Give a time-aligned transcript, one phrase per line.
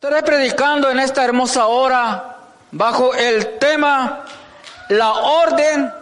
[0.00, 2.36] Estaré predicando en esta hermosa hora
[2.70, 4.24] bajo el tema
[4.90, 5.92] La orden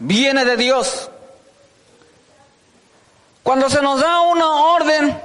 [0.00, 1.08] viene de Dios.
[3.44, 5.22] Cuando se nos da una orden,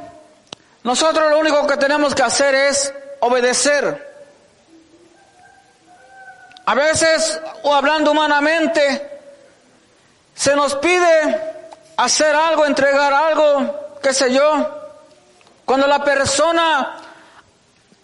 [0.83, 4.27] nosotros lo único que tenemos que hacer es obedecer.
[6.67, 9.21] A veces, o hablando humanamente,
[10.35, 11.65] se nos pide
[11.97, 14.69] hacer algo, entregar algo, qué sé yo.
[15.65, 17.08] Cuando la persona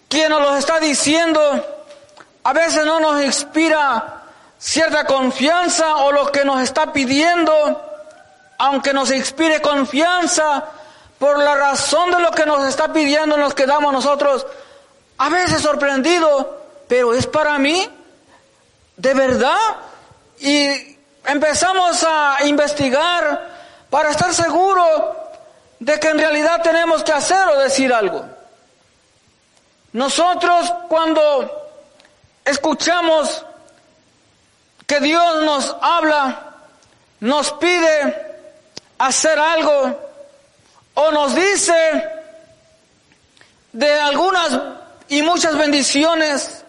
[0.08, 1.40] quien nos lo está diciendo,
[2.44, 4.22] a veces no nos inspira
[4.58, 7.82] cierta confianza o lo que nos está pidiendo,
[8.58, 10.64] aunque nos inspire confianza,
[11.18, 14.46] por la razón de lo que nos está pidiendo nos quedamos nosotros
[15.18, 16.46] a veces sorprendidos,
[16.88, 17.88] pero es para mí,
[18.96, 19.56] de verdad,
[20.38, 23.56] y empezamos a investigar
[23.88, 24.88] para estar seguros
[25.78, 28.35] de que en realidad tenemos que hacer o decir algo.
[29.92, 31.70] Nosotros cuando
[32.44, 33.44] escuchamos
[34.86, 36.54] que Dios nos habla,
[37.20, 38.26] nos pide
[38.98, 39.98] hacer algo
[40.94, 42.08] o nos dice
[43.72, 44.58] de algunas
[45.08, 46.64] y muchas bendiciones,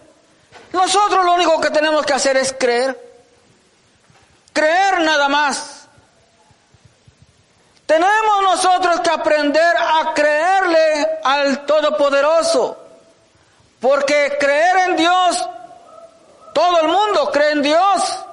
[0.72, 3.08] nosotros lo único que tenemos que hacer es creer.
[4.52, 5.88] Creer nada más.
[7.86, 12.77] Tenemos nosotros que aprender a creerle al Todopoderoso.
[13.80, 15.48] Porque creer en Dios,
[16.52, 18.24] todo el mundo cree en Dios.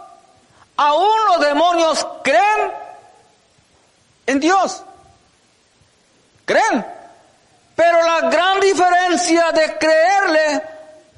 [0.77, 2.73] Aún los demonios creen
[4.25, 4.83] en Dios.
[6.45, 6.85] Creen.
[7.75, 10.63] Pero la gran diferencia de creerle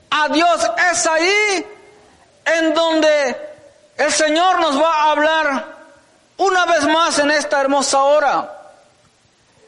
[0.10, 1.66] a Dios es ahí
[2.46, 3.48] en donde
[3.98, 5.66] el Señor nos va a hablar
[6.38, 8.54] una vez más en esta hermosa hora.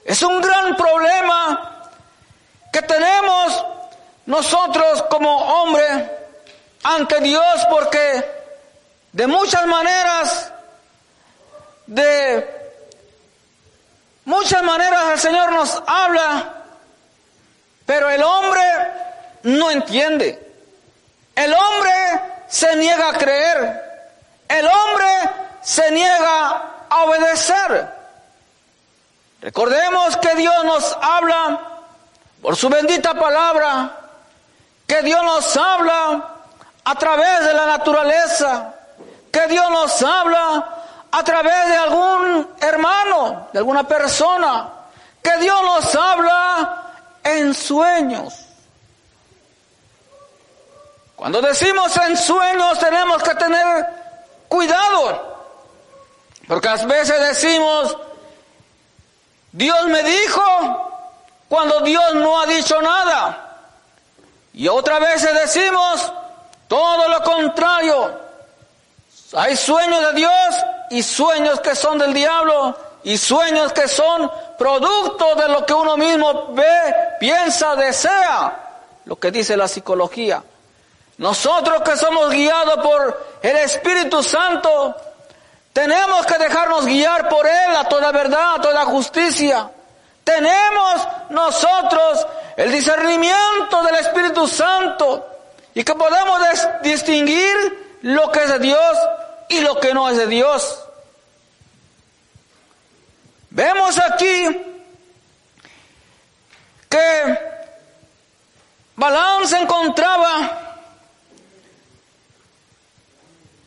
[0.04, 1.90] Es un gran problema
[2.72, 3.66] que tenemos
[4.30, 6.04] nosotros como hombres
[6.84, 8.24] ante Dios porque
[9.12, 10.54] de muchas maneras,
[11.88, 12.48] de
[14.26, 16.54] muchas maneras el Señor nos habla,
[17.88, 18.62] pero el hombre
[19.44, 20.54] no entiende.
[21.36, 21.92] El hombre
[22.48, 24.14] se niega a creer.
[24.48, 25.08] El hombre
[25.64, 27.96] se niega a obedecer.
[29.42, 31.62] Recordemos que Dios nos habla
[32.44, 33.99] por su bendita palabra
[34.90, 36.36] que Dios nos habla
[36.84, 38.74] a través de la naturaleza,
[39.32, 40.68] que Dios nos habla
[41.12, 44.68] a través de algún hermano, de alguna persona,
[45.22, 46.92] que Dios nos habla
[47.24, 48.34] en sueños.
[51.16, 53.86] Cuando decimos en sueños tenemos que tener
[54.48, 55.46] cuidado,
[56.48, 57.96] porque a veces decimos,
[59.52, 61.04] Dios me dijo,
[61.48, 63.49] cuando Dios no ha dicho nada.
[64.60, 66.12] Y otra vez decimos
[66.68, 68.12] todo lo contrario.
[69.38, 70.56] Hay sueños de Dios
[70.90, 75.96] y sueños que son del diablo y sueños que son producto de lo que uno
[75.96, 78.82] mismo ve, piensa, desea.
[79.06, 80.44] Lo que dice la psicología.
[81.20, 84.94] Nosotros que somos guiados por el Espíritu Santo,
[85.72, 89.70] tenemos que dejarnos guiar por Él a toda verdad, a toda justicia.
[90.30, 95.28] Tenemos nosotros el discernimiento del Espíritu Santo
[95.74, 96.40] y que podamos
[96.84, 98.98] distinguir lo que es de Dios
[99.50, 100.84] y lo que no es de Dios.
[103.50, 104.62] Vemos aquí
[106.88, 107.40] que
[108.98, 110.78] Balán se encontraba,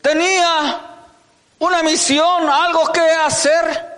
[0.01, 0.79] tenía
[1.59, 3.92] una misión, algo que hacer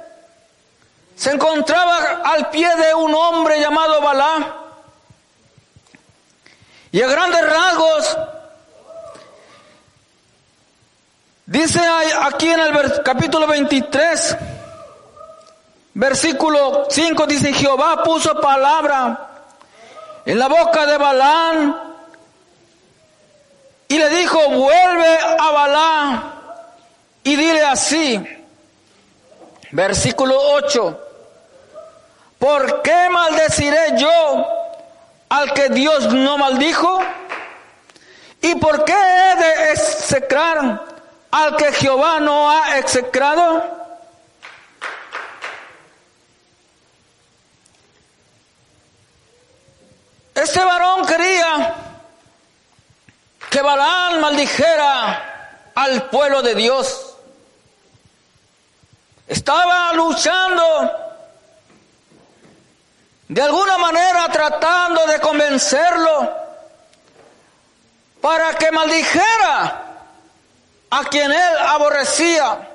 [1.16, 4.56] se encontraba al pie de un hombre llamado Balá.
[6.92, 8.18] Y a grandes rasgos,
[11.46, 11.82] dice
[12.22, 14.38] aquí en el capítulo 23,
[15.94, 19.30] versículo 5, dice, Jehová puso palabra
[20.26, 21.82] en la boca de Balán
[23.88, 26.24] y le dijo, vuelve a Balá
[27.24, 28.22] y dile así,
[29.72, 31.02] versículo 8,
[32.46, 34.48] ¿Por qué maldeciré yo
[35.30, 37.00] al que Dios no maldijo?
[38.40, 40.86] ¿Y por qué he de execrar
[41.32, 43.64] al que Jehová no ha execrado?
[50.36, 51.74] Este varón quería
[53.50, 57.16] que Balaam maldijera al pueblo de Dios.
[59.28, 61.05] Estaba luchando
[63.28, 66.34] de alguna manera tratando de convencerlo
[68.22, 69.82] para que maldijera
[70.90, 72.70] a quien él aborrecía.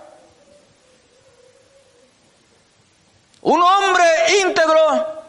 [3.43, 5.23] Un hombre íntegro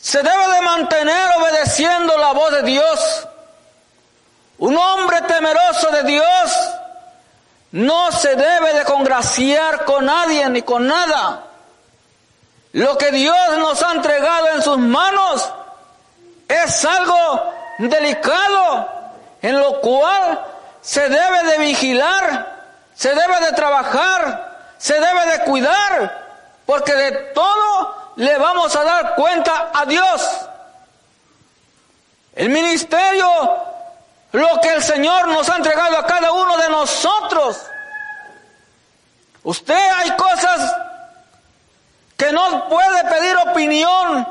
[0.00, 3.28] se debe de mantener obedeciendo la voz de Dios.
[4.58, 6.56] Un hombre temeroso de Dios
[7.72, 11.44] no se debe de congraciar con nadie ni con nada.
[12.76, 15.50] Lo que Dios nos ha entregado en sus manos
[16.46, 18.86] es algo delicado
[19.40, 20.44] en lo cual
[20.82, 26.26] se debe de vigilar, se debe de trabajar, se debe de cuidar,
[26.66, 30.22] porque de todo le vamos a dar cuenta a Dios.
[32.34, 33.26] El ministerio,
[34.32, 37.56] lo que el Señor nos ha entregado a cada uno de nosotros.
[39.44, 40.85] Usted hay cosas
[42.16, 44.26] que no puede pedir opinión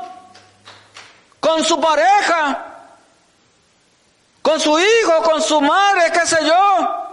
[1.40, 2.64] con su pareja,
[4.42, 7.06] con su hijo, con su madre, qué sé yo.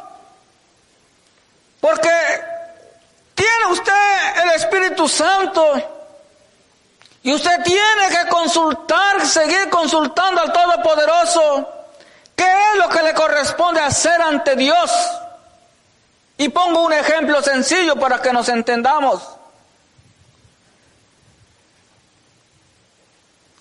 [1.79, 2.09] Porque
[3.35, 5.73] tiene usted el Espíritu Santo.
[7.21, 11.69] Y usted tiene que consultar, seguir consultando al Todopoderoso.
[12.35, 14.91] ¿Qué es lo que le corresponde hacer ante Dios?
[16.37, 19.21] Y pongo un ejemplo sencillo para que nos entendamos.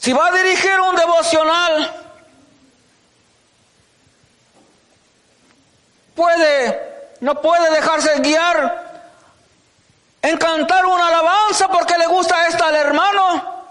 [0.02, 1.93] Si va a dirigir un devocional,
[6.16, 9.06] puede, no puede dejarse guiar
[10.20, 13.62] en cantar una alabanza porque le gusta esta al hermano.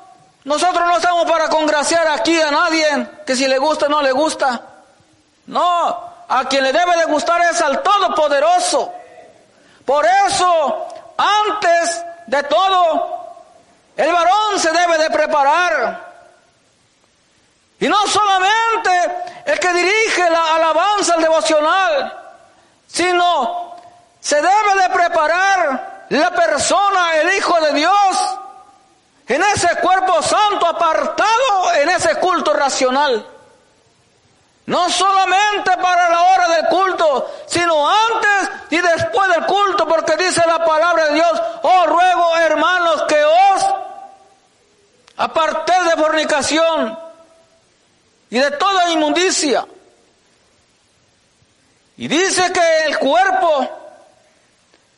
[0.46, 4.62] Nosotros no estamos para congraciar aquí a nadie, que si le gusta no le gusta.
[5.48, 8.94] No, a quien le debe de gustar es al Todopoderoso.
[9.84, 10.88] Por eso,
[11.18, 13.36] antes de todo,
[13.98, 16.11] el varón se debe de preparar.
[17.82, 18.92] Y no solamente
[19.44, 22.20] el que dirige la alabanza al devocional,
[22.86, 23.76] sino
[24.20, 28.38] se debe de preparar la persona, el Hijo de Dios,
[29.28, 33.26] en ese cuerpo santo apartado, en ese culto racional.
[34.68, 40.44] No solamente para la hora del culto, sino antes y después del culto, porque dice
[40.46, 43.66] la palabra de Dios, oh ruego hermanos que os
[45.18, 47.11] aparté de fornicación
[48.32, 49.68] y de toda inmundicia.
[51.98, 53.70] Y dice que el cuerpo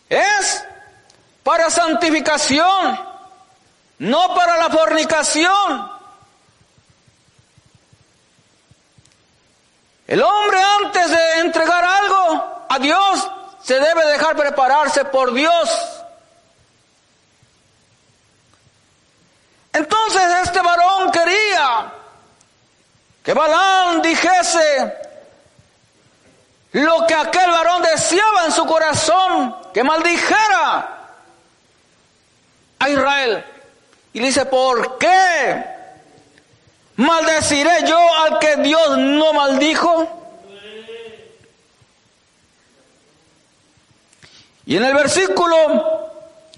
[0.07, 0.63] es
[1.41, 3.00] para santificación,
[3.97, 5.91] no para la fornicación.
[10.06, 13.31] El hombre antes de entregar algo a Dios
[13.63, 15.69] se debe dejar prepararse por Dios.
[19.74, 21.94] Entonces este varón quería
[23.23, 24.93] que Balán dijese
[26.73, 30.99] lo que aquel varón deseaba en su corazón, que maldijera
[32.79, 33.45] a Israel.
[34.11, 35.63] Y dice, ¿por qué
[36.97, 40.19] maldeciré yo al que Dios no maldijo?
[44.65, 46.11] Y en el versículo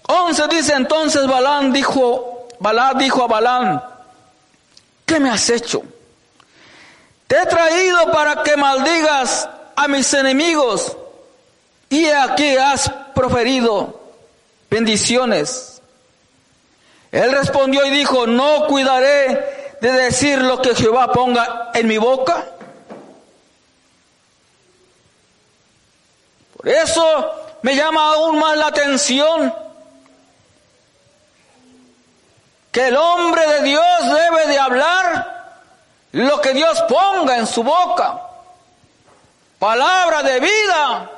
[0.08, 3.84] 11 dice entonces Balán dijo, Balán dijo a Balán,
[5.06, 5.84] ¿qué me has hecho?
[7.28, 10.96] Te he traído para que maldigas a mis enemigos
[11.90, 14.00] y aquí has proferido
[14.70, 15.82] bendiciones.
[17.12, 22.46] Él respondió y dijo, no cuidaré de decir lo que Jehová ponga en mi boca.
[26.58, 29.54] Por eso me llama aún más la atención
[32.72, 35.45] que el hombre de Dios debe de hablar
[36.24, 38.22] lo que Dios ponga en su boca.
[39.60, 41.10] Palabra de vida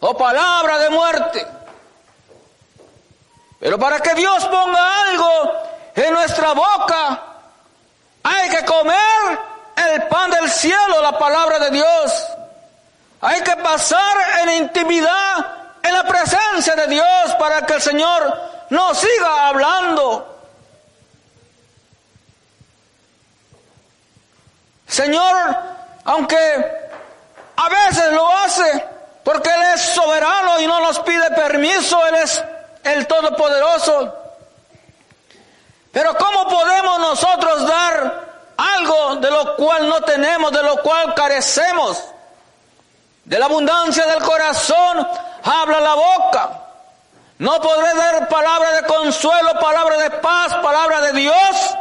[0.00, 1.46] o palabra de muerte.
[3.60, 5.52] Pero para que Dios ponga algo
[5.94, 7.22] en nuestra boca,
[8.22, 9.38] hay que comer
[9.92, 12.28] el pan del cielo, la palabra de Dios.
[13.20, 15.46] Hay que pasar en intimidad,
[15.82, 20.35] en la presencia de Dios, para que el Señor nos siga hablando.
[24.96, 25.56] Señor,
[26.06, 26.38] aunque
[27.54, 28.88] a veces lo hace,
[29.22, 32.42] porque Él es soberano y no nos pide permiso, Él es
[32.82, 34.16] el Todopoderoso.
[35.92, 38.24] Pero ¿cómo podemos nosotros dar
[38.56, 42.02] algo de lo cual no tenemos, de lo cual carecemos?
[43.22, 45.06] De la abundancia del corazón
[45.42, 46.50] habla la boca.
[47.36, 51.76] No podré dar palabra de consuelo, palabra de paz, palabra de Dios,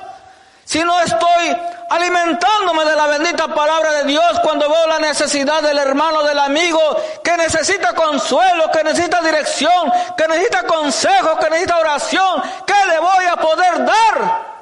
[0.66, 1.56] si no estoy
[1.90, 6.80] alimentándome de la bendita palabra de Dios cuando veo la necesidad del hermano, del amigo,
[7.24, 13.26] que necesita consuelo, que necesita dirección, que necesita consejo, que necesita oración, ¿qué le voy
[13.26, 14.56] a poder dar?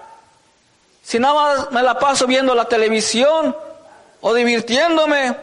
[1.04, 3.56] Si nada más me la paso viendo la televisión
[4.22, 5.36] o divirtiéndome,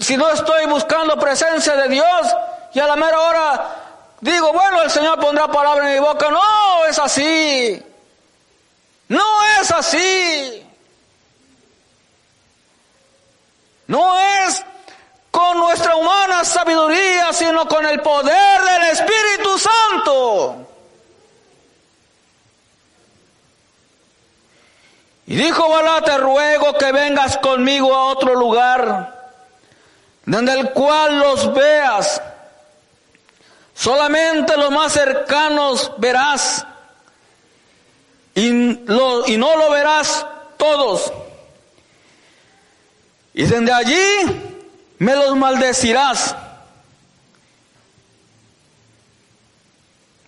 [0.00, 2.36] si no estoy buscando presencia de Dios
[2.72, 3.64] y a la mera hora
[4.20, 7.82] digo, bueno, el Señor pondrá palabra en mi boca, no es así.
[9.08, 10.63] No es así.
[13.94, 14.64] No es
[15.30, 20.56] con nuestra humana sabiduría, sino con el poder del Espíritu Santo.
[25.28, 29.30] Y dijo Balá, te ruego que vengas conmigo a otro lugar,
[30.24, 32.20] donde el cual los veas.
[33.74, 36.66] Solamente los más cercanos verás
[38.34, 41.12] y, y no lo verás todos.
[43.34, 44.62] Y desde allí
[44.98, 46.36] me los maldecirás.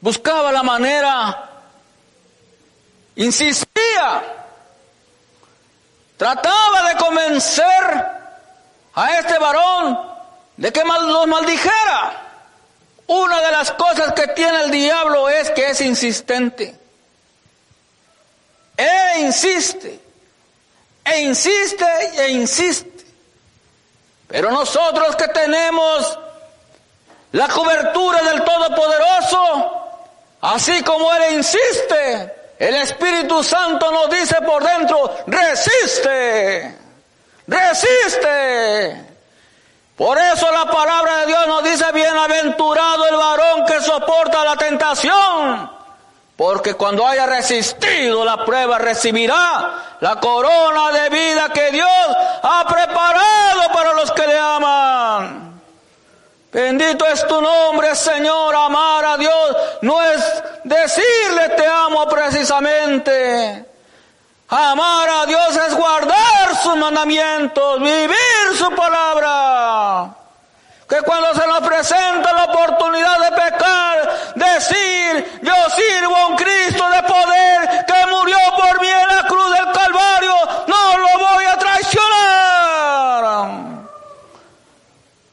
[0.01, 1.51] Buscaba la manera,
[3.15, 4.23] insistía,
[6.17, 8.07] trataba de convencer
[8.95, 9.99] a este varón
[10.57, 12.23] de que los maldijera.
[13.07, 16.77] Una de las cosas que tiene el diablo es que es insistente.
[18.77, 20.01] E insiste,
[21.05, 21.87] e insiste,
[22.17, 22.96] e insiste.
[24.29, 26.19] Pero nosotros que tenemos
[27.33, 29.89] la cobertura del Todopoderoso,
[30.41, 36.79] así como Él insiste, el Espíritu Santo nos dice por dentro, resiste,
[37.47, 39.05] resiste.
[39.97, 45.77] Por eso la palabra de Dios nos dice, bienaventurado el varón que soporta la tentación
[46.37, 51.89] porque cuando haya resistido la prueba recibirá la corona de vida que Dios
[52.43, 55.61] ha preparado para los que le aman.
[56.53, 58.55] Bendito es tu nombre, Señor.
[58.55, 63.65] Amar a Dios no es decirle te amo precisamente.
[64.49, 70.15] Amar a Dios es guardar sus mandamientos, vivir su palabra
[70.89, 76.89] que cuando se nos presenta la oportunidad de pecar, decir, yo sirvo a un Cristo
[76.91, 80.35] de poder que murió por mí en la cruz del Calvario,
[80.67, 83.25] no lo voy a traicionar.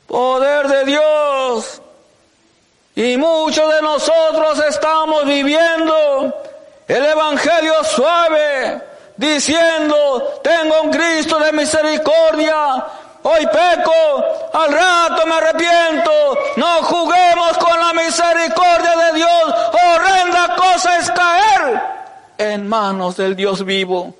[0.07, 1.81] Poder de Dios.
[2.95, 6.33] Y muchos de nosotros estamos viviendo
[6.87, 8.81] el Evangelio suave,
[9.17, 12.85] diciendo, tengo un Cristo de misericordia,
[13.23, 13.93] hoy peco,
[14.53, 16.11] al rato me arrepiento.
[16.57, 19.55] No juguemos con la misericordia de Dios.
[19.73, 21.81] Horrenda cosa es caer
[22.37, 24.13] en manos del Dios vivo.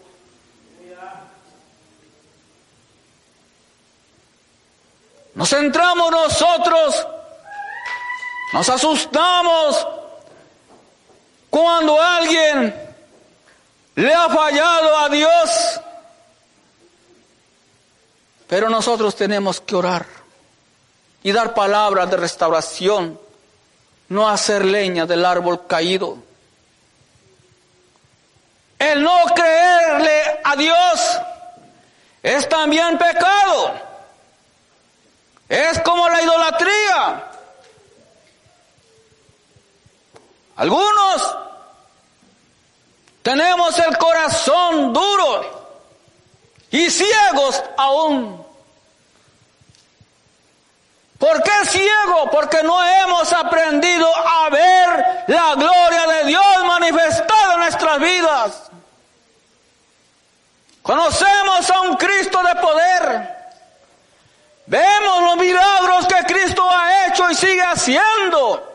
[5.36, 7.08] Nos centramos nosotros,
[8.54, 9.88] nos asustamos
[11.50, 12.74] cuando alguien
[13.96, 15.43] le ha fallado a Dios
[18.54, 20.06] pero nosotros tenemos que orar
[21.24, 23.20] y dar palabras de restauración,
[24.10, 26.20] no hacer leña del árbol caído.
[28.78, 31.20] El no creerle a Dios
[32.22, 33.74] es también pecado.
[35.50, 37.32] Es como la idolatría.
[40.58, 41.36] Algunos
[43.24, 45.64] tenemos el corazón duro
[46.70, 48.43] y ciegos aún.
[51.24, 52.30] ¿Por qué ciego?
[52.30, 58.72] Porque no hemos aprendido a ver la gloria de Dios manifestada en nuestras vidas.
[60.82, 63.54] Conocemos a un Cristo de poder.
[64.66, 68.74] Vemos los milagros que Cristo ha hecho y sigue haciendo.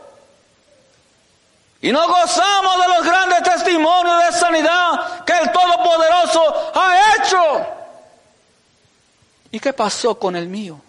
[1.82, 7.66] Y nos gozamos de los grandes testimonios de sanidad que el Todopoderoso ha hecho.
[9.50, 10.80] ¿Y qué pasó con el mío?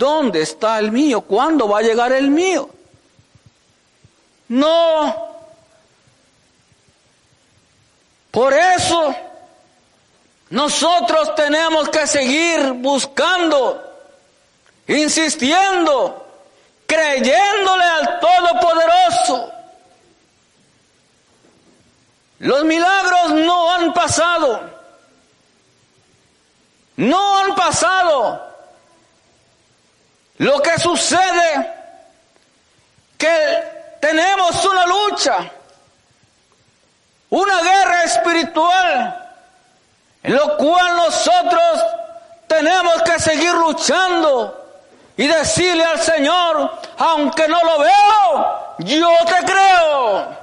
[0.00, 1.20] ¿Dónde está el mío?
[1.20, 2.70] ¿Cuándo va a llegar el mío?
[4.48, 5.36] No.
[8.30, 9.14] Por eso
[10.48, 13.92] nosotros tenemos que seguir buscando,
[14.88, 16.26] insistiendo,
[16.86, 19.52] creyéndole al Todopoderoso.
[22.38, 24.62] Los milagros no han pasado.
[26.96, 28.49] No han pasado.
[30.40, 31.70] Lo que sucede
[33.18, 35.36] que tenemos una lucha.
[37.28, 39.32] una guerra espiritual
[40.22, 41.84] en lo cual nosotros
[42.46, 44.80] tenemos que seguir luchando
[45.18, 50.36] y decirle al Señor, aunque no lo veo, yo te creo.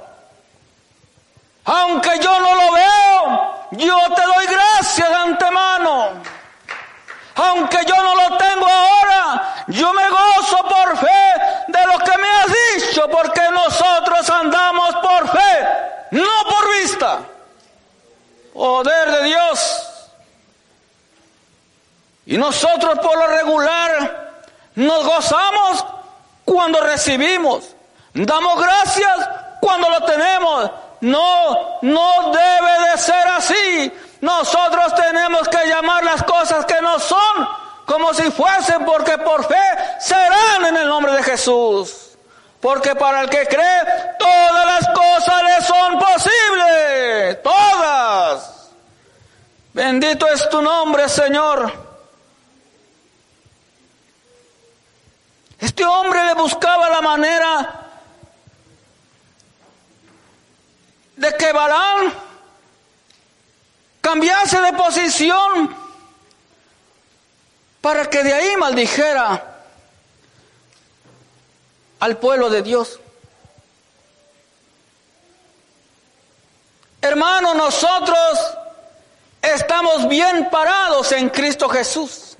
[1.64, 6.37] Aunque yo no lo veo, yo te doy gracias de antemano.
[7.38, 12.28] Aunque yo no lo tengo ahora, yo me gozo por fe de lo que me
[12.28, 15.68] has dicho, porque nosotros andamos por fe,
[16.10, 17.18] no por vista.
[18.52, 19.88] Poder de Dios.
[22.26, 24.32] Y nosotros por lo regular
[24.74, 25.84] nos gozamos
[26.44, 27.74] cuando recibimos.
[28.14, 29.28] Damos gracias
[29.60, 30.70] cuando lo tenemos.
[31.00, 33.92] No, no debe de ser así.
[34.20, 37.48] Nosotros tenemos que llamar las cosas que no son
[37.86, 39.54] como si fuesen porque por fe
[40.00, 42.08] serán en el nombre de Jesús.
[42.60, 47.42] Porque para el que cree, todas las cosas le son posibles.
[47.42, 48.70] Todas.
[49.72, 51.72] Bendito es tu nombre, Señor.
[55.60, 57.88] Este hombre le buscaba la manera
[61.16, 62.27] de que Balán
[64.00, 65.74] cambiase de posición
[67.80, 69.62] para que de ahí maldijera
[72.00, 73.00] al pueblo de Dios.
[77.00, 78.56] Hermanos, nosotros
[79.40, 82.36] estamos bien parados en Cristo Jesús.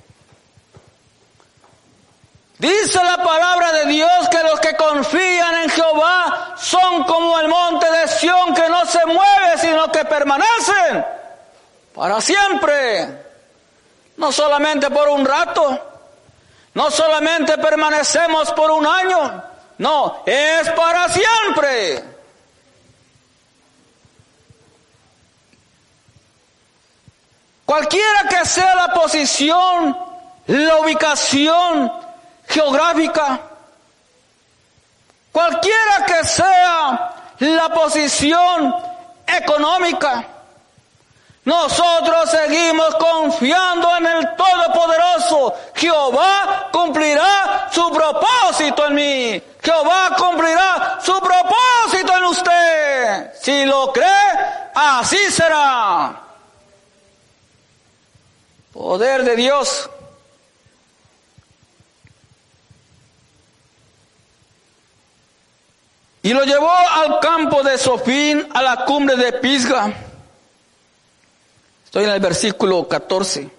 [2.57, 7.89] Dice la palabra de Dios que los que confían en Jehová son como el monte
[7.89, 11.18] de Sión que no se mueve, sino que permanecen
[11.99, 13.25] para siempre.
[14.15, 15.77] No solamente por un rato,
[16.73, 19.43] no solamente permanecemos por un año,
[19.79, 22.01] no, es para siempre.
[27.65, 29.97] Cualquiera que sea la posición,
[30.47, 31.91] la ubicación
[32.47, 33.41] geográfica,
[35.33, 38.73] cualquiera que sea la posición
[39.27, 40.38] económica,
[41.49, 45.55] nosotros seguimos confiando en el Todopoderoso.
[45.73, 49.43] Jehová cumplirá su propósito en mí.
[49.59, 53.33] Jehová cumplirá su propósito en usted.
[53.41, 54.31] Si lo cree,
[54.75, 56.21] así será.
[58.71, 59.89] Poder de Dios.
[66.21, 69.91] Y lo llevó al campo de Sofín, a la cumbre de Pisga
[71.89, 73.49] Estoy en el versículo 14.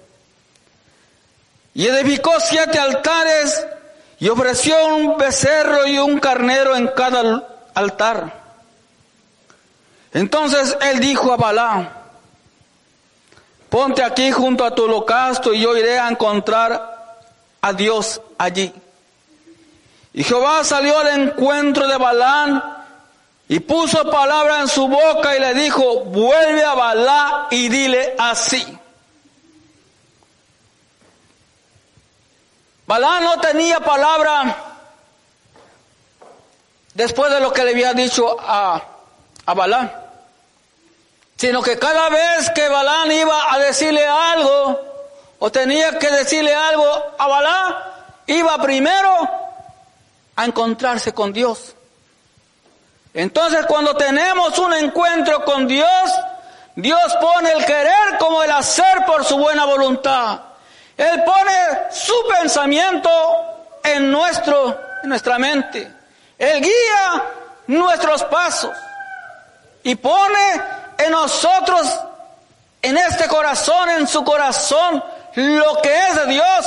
[1.75, 3.67] Y edificó siete altares
[4.21, 8.33] y ofreció un becerro y un carnero en cada altar.
[10.13, 11.93] Entonces él dijo a Balá,
[13.69, 17.19] ponte aquí junto a tu holocausto y yo iré a encontrar
[17.61, 18.73] a Dios allí.
[20.13, 22.80] Y Jehová salió al encuentro de Balán
[23.51, 28.65] y puso palabra en su boca y le dijo, vuelve a Balá y dile así.
[32.87, 34.57] Balá no tenía palabra
[36.95, 38.81] después de lo que le había dicho a,
[39.47, 40.13] a Balá,
[41.37, 44.79] sino que cada vez que Balán iba a decirle algo
[45.41, 46.87] o tenía que decirle algo
[47.19, 49.29] a Balá, iba primero
[50.37, 51.75] a encontrarse con Dios.
[53.15, 55.89] Entonces cuando tenemos un encuentro con Dios,
[56.77, 60.41] Dios pone el querer como el hacer por su buena voluntad.
[60.97, 61.53] Él pone
[61.91, 63.11] su pensamiento
[63.83, 65.91] en, nuestro, en nuestra mente.
[66.39, 67.23] Él guía
[67.67, 68.77] nuestros pasos
[69.83, 70.63] y pone
[70.99, 71.89] en nosotros,
[72.83, 75.03] en este corazón, en su corazón,
[75.35, 76.67] lo que es de Dios.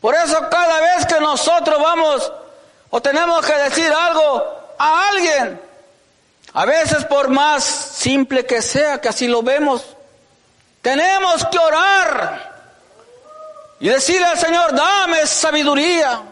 [0.00, 2.32] Por eso cada vez que nosotros vamos
[2.90, 5.60] o tenemos que decir algo, a alguien.
[6.54, 9.84] A veces por más simple que sea, que así lo vemos,
[10.80, 12.50] tenemos que orar
[13.78, 16.22] y decirle al Señor, dame sabiduría.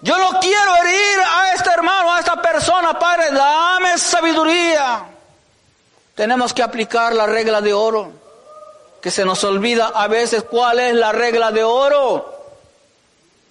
[0.00, 5.04] Yo no quiero herir a este hermano, a esta persona, Padre, dame sabiduría.
[6.14, 8.12] Tenemos que aplicar la regla de oro,
[9.00, 12.32] que se nos olvida a veces cuál es la regla de oro.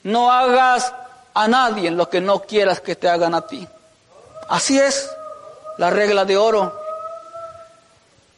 [0.04, 0.94] No hagas
[1.34, 3.68] a nadie lo que no quieras que te hagan a ti.
[4.50, 5.10] Así es
[5.78, 6.80] la regla de oro.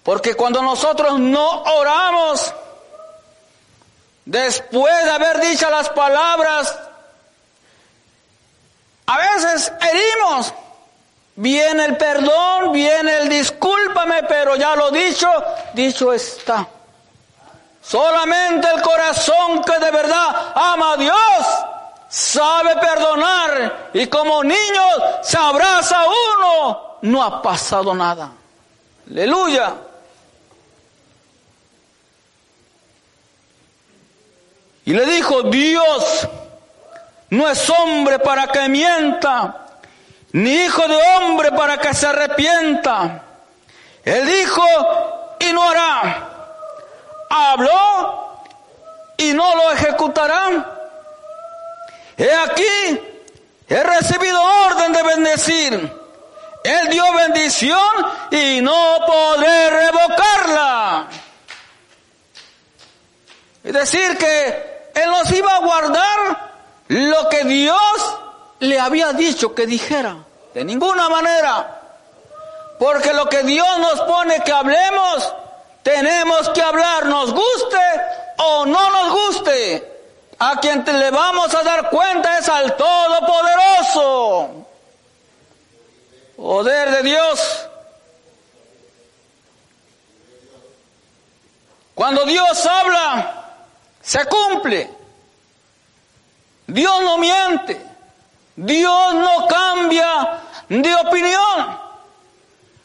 [0.03, 2.53] Porque cuando nosotros no oramos,
[4.25, 6.77] después de haber dicho las palabras,
[9.05, 10.53] a veces herimos
[11.35, 15.27] viene el perdón, viene el discúlpame, pero ya lo dicho,
[15.73, 16.67] dicho está.
[17.81, 21.15] Solamente el corazón que de verdad ama a Dios
[22.13, 24.83] sabe perdonar y como niño
[25.23, 25.97] se abraza
[26.37, 28.29] uno, no ha pasado nada.
[29.09, 29.73] Aleluya.
[34.85, 36.27] Y le dijo, Dios
[37.31, 39.65] no es hombre para que mienta,
[40.33, 43.23] ni hijo de hombre para que se arrepienta.
[44.05, 44.63] Él dijo
[45.39, 46.29] y no hará.
[47.27, 48.37] Habló
[49.17, 50.72] y no lo ejecutará.
[52.23, 53.01] He aquí,
[53.67, 55.93] he recibido orden de bendecir.
[56.63, 57.93] Él dio bendición
[58.31, 61.07] y no podré revocarla.
[63.61, 66.53] Es decir, que él nos iba a guardar
[66.87, 68.15] lo que Dios
[68.59, 70.15] le había dicho que dijera.
[70.53, 71.81] De ninguna manera.
[72.79, 75.33] Porque lo que Dios nos pone que hablemos,
[75.81, 78.01] tenemos que hablar, nos guste
[78.37, 79.92] o no nos guste.
[80.45, 84.67] A quien le vamos a dar cuenta es al Todopoderoso.
[86.35, 87.69] Poder de Dios.
[91.95, 93.45] Cuando Dios habla,
[94.01, 94.91] se cumple.
[96.67, 97.81] Dios no miente.
[98.57, 101.79] Dios no cambia de opinión.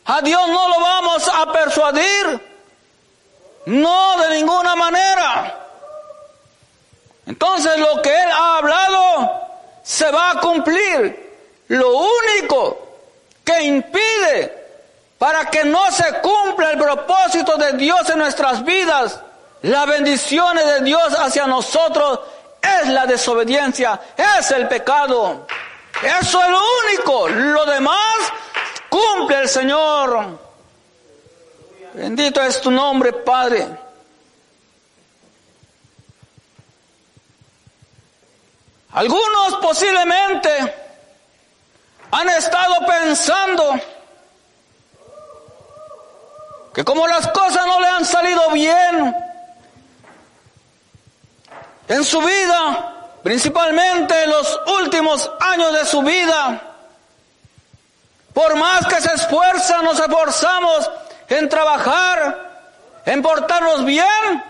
[0.04, 2.40] A Dios no lo vamos a persuadir.
[3.66, 5.67] No, de ninguna manera.
[7.28, 9.48] Entonces lo que Él ha hablado
[9.82, 11.28] se va a cumplir.
[11.68, 12.88] Lo único
[13.44, 14.66] que impide
[15.18, 19.20] para que no se cumpla el propósito de Dios en nuestras vidas
[19.62, 22.20] las bendiciones de Dios hacia nosotros
[22.62, 25.46] es la desobediencia, es el pecado.
[26.20, 27.28] Eso es lo único.
[27.28, 28.16] Lo demás
[28.88, 30.38] cumple el Señor.
[31.94, 33.66] Bendito es tu nombre, Padre.
[38.98, 40.74] Algunos posiblemente
[42.10, 43.78] han estado pensando
[46.74, 49.16] que como las cosas no le han salido bien,
[51.86, 56.60] en su vida, principalmente en los últimos años de su vida.
[58.34, 60.90] Por más que se esfuerzan, nos esforzamos
[61.28, 62.72] en trabajar,
[63.06, 64.44] en portarnos bien,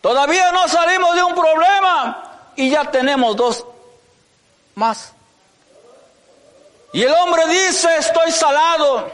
[0.00, 3.66] todavía no salimos de un problema y ya tenemos dos
[4.74, 5.12] más.
[6.92, 9.10] Y el hombre dice, estoy salado.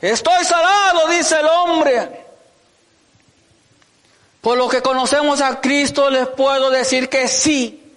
[0.00, 2.26] Estoy salado, dice el hombre.
[4.40, 7.96] Por lo que conocemos a Cristo les puedo decir que sí,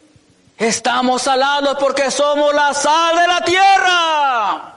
[0.57, 4.75] estamos salados porque somos la sal de la tierra.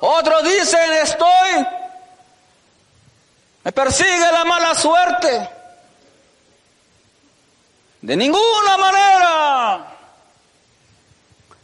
[0.00, 1.66] Otros dicen, estoy,
[3.64, 5.55] me persigue la mala suerte.
[8.06, 9.84] De ninguna manera.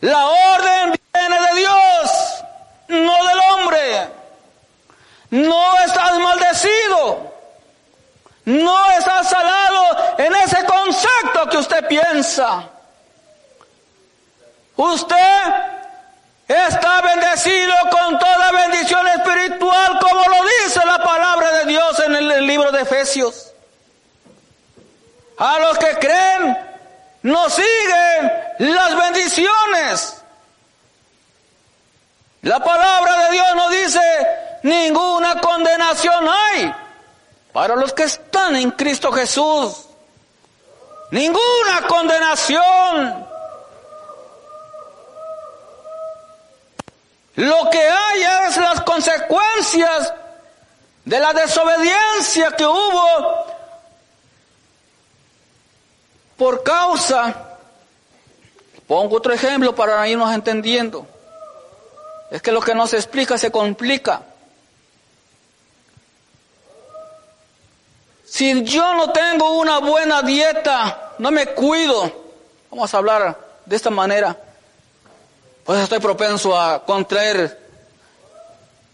[0.01, 2.45] La orden viene de Dios,
[2.89, 4.09] no del hombre.
[5.31, 7.33] No estás maldecido.
[8.45, 12.69] No estás salado en ese concepto que usted piensa.
[14.75, 15.43] Usted
[16.49, 22.47] está bendecido con toda bendición espiritual, como lo dice la palabra de Dios en el
[22.49, 23.52] libro de Efesios.
[25.43, 26.57] A los que creen,
[27.23, 30.23] nos siguen las bendiciones.
[32.43, 34.01] La palabra de Dios nos dice,
[34.63, 36.73] ninguna condenación hay
[37.53, 39.89] para los que están en Cristo Jesús.
[41.11, 43.27] Ninguna condenación.
[47.35, 50.15] Lo que hay es las consecuencias
[51.05, 53.52] de la desobediencia que hubo
[56.43, 57.57] por causa,
[58.89, 61.07] pongo otro ejemplo para irnos entendiendo,
[62.33, 64.23] es que lo que no se explica se complica.
[68.25, 72.11] Si yo no tengo una buena dieta, no me cuido,
[72.73, 74.37] vamos a hablar de esta manera,
[75.63, 77.57] pues estoy propenso a contraer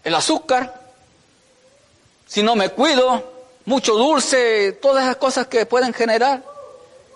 [0.03, 0.81] el azúcar.
[2.27, 3.23] Si no me cuido,
[3.65, 6.43] mucho dulce, todas esas cosas que pueden generar.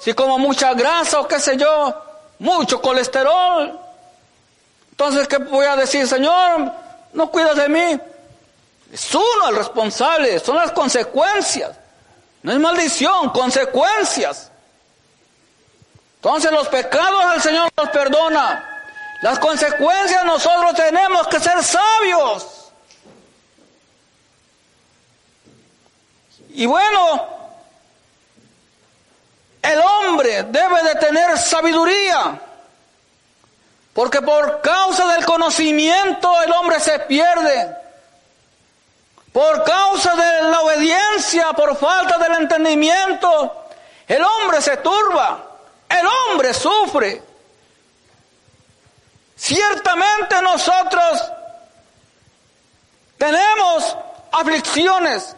[0.04, 1.94] Si como mucha grasa o qué sé yo,
[2.40, 3.80] mucho colesterol.
[4.92, 6.74] Entonces, ¿qué voy a decir, Señor?
[7.14, 8.00] No cuidas de mí.
[8.92, 11.72] Es uno el responsable, son las consecuencias.
[12.42, 14.52] No es maldición, consecuencias.
[16.16, 18.84] Entonces los pecados al Señor los perdona.
[19.22, 22.72] Las consecuencias nosotros tenemos que ser sabios.
[26.50, 27.43] Y bueno,
[29.64, 32.40] el hombre debe de tener sabiduría,
[33.94, 37.78] porque por causa del conocimiento el hombre se pierde.
[39.32, 43.66] Por causa de la obediencia, por falta del entendimiento,
[44.08, 45.44] el hombre se turba,
[45.90, 47.24] el hombre sufre.
[49.36, 51.32] Ciertamente nosotros
[53.18, 53.98] tenemos
[54.32, 55.36] aflicciones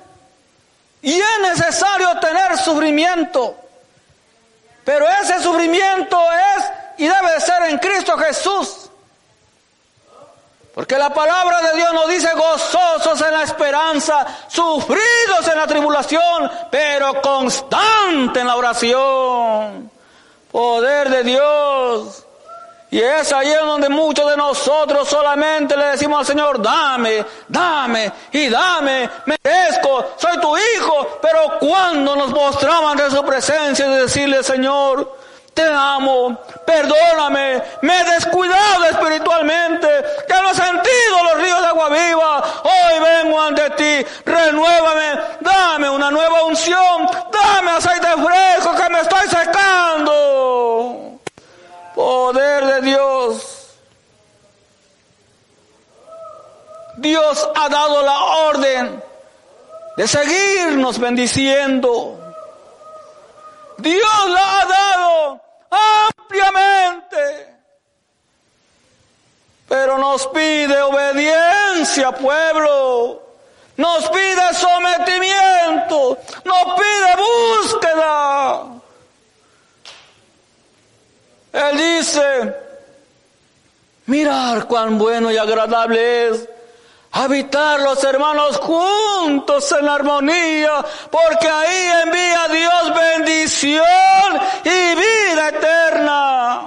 [1.02, 3.56] y es necesario tener sufrimiento,
[4.86, 6.17] pero ese sufrimiento
[6.58, 6.65] es
[6.98, 8.89] y debe ser en Cristo Jesús.
[10.74, 16.52] Porque la palabra de Dios nos dice gozosos en la esperanza, sufridos en la tribulación,
[16.69, 19.89] pero constante en la oración.
[20.52, 22.25] Poder de Dios.
[22.96, 28.10] Y es ahí en donde muchos de nosotros solamente le decimos al Señor, dame, dame
[28.32, 31.20] y dame, merezco, soy tu hijo.
[31.22, 35.14] Pero cuando nos mostraban de su presencia y decirle, Señor,
[35.54, 39.90] te amo, perdóname, me he descuidado espiritualmente,
[40.26, 45.90] que no he sentido los ríos de agua viva, hoy vengo ante ti, renuévame, dame
[45.90, 50.35] una nueva unción, dame aceite fresco que me estoy secando.
[51.96, 53.70] Poder de Dios.
[56.98, 59.04] Dios ha dado la orden
[59.96, 62.20] de seguirnos bendiciendo.
[63.78, 65.42] Dios la ha dado
[66.10, 67.56] ampliamente.
[69.70, 73.24] Pero nos pide obediencia, pueblo.
[73.78, 76.18] Nos pide sometimiento.
[76.44, 78.76] Nos pide búsqueda.
[81.56, 82.54] Él dice,
[84.08, 86.50] mirar cuán bueno y agradable es
[87.13, 96.62] habitar los hermanos juntos en armonía, porque ahí envía Dios bendición y vida eterna.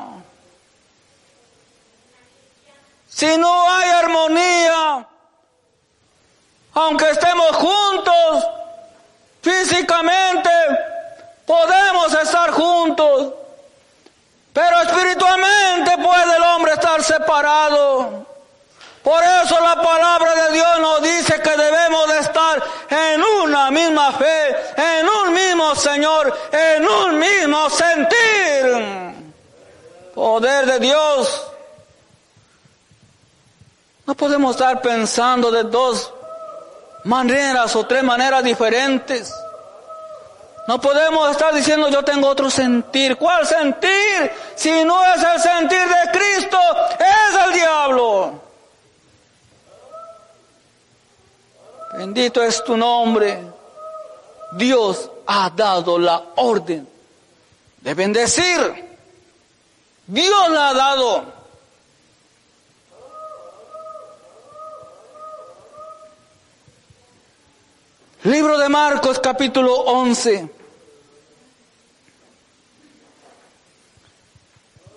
[3.11, 5.07] Si no hay armonía,
[6.73, 8.47] aunque estemos juntos
[9.43, 10.51] físicamente,
[11.45, 13.35] podemos estar juntos,
[14.59, 18.27] pero espiritualmente puede el hombre estar separado.
[19.05, 24.11] Por eso la palabra de Dios nos dice que debemos de estar en una misma
[24.15, 29.31] fe, en un mismo Señor, en un mismo sentir.
[30.13, 31.47] Poder de Dios.
[34.07, 36.13] No podemos estar pensando de dos
[37.05, 39.33] maneras o tres maneras diferentes.
[40.69, 43.17] No podemos estar diciendo yo tengo otro sentir.
[43.17, 44.31] ¿Cuál sentir?
[44.55, 46.59] Si no es el sentir de Cristo,
[46.99, 48.43] es el diablo.
[51.95, 53.43] Bendito es tu nombre.
[54.53, 56.87] Dios ha dado la orden
[57.81, 58.99] de bendecir.
[60.07, 61.25] Dios la ha dado.
[68.25, 70.58] Libro de Marcos capítulo 11.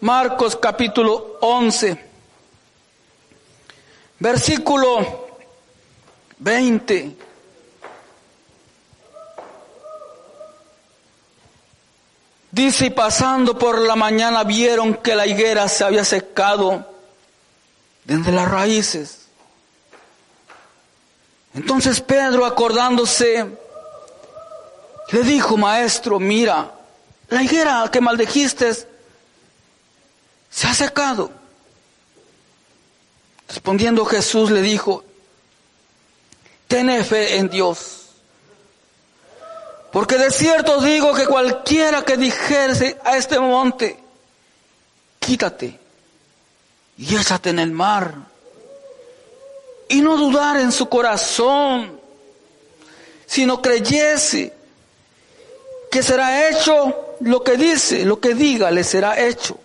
[0.02, 2.06] Marcos capítulo 11.
[4.18, 5.28] Versículo
[6.40, 7.16] 20.
[12.52, 16.84] Dice, y pasando por la mañana vieron que la higuera se había secado
[18.04, 19.28] desde las raíces.
[21.54, 23.46] Entonces Pedro, acordándose,
[25.12, 26.72] le dijo, maestro, mira,
[27.30, 28.90] la higuera que maldijiste
[30.52, 31.32] se ha secado.
[33.48, 35.04] Respondiendo Jesús le dijo,
[36.68, 37.98] ten fe en Dios.
[39.92, 44.00] Porque de cierto digo que cualquiera que dijese a este monte,
[45.20, 45.78] quítate
[46.98, 48.16] y échate en el mar,
[49.90, 52.00] y no dudar en su corazón,
[53.26, 54.54] sino creyese
[55.92, 59.60] que será hecho lo que dice, lo que diga, le será hecho.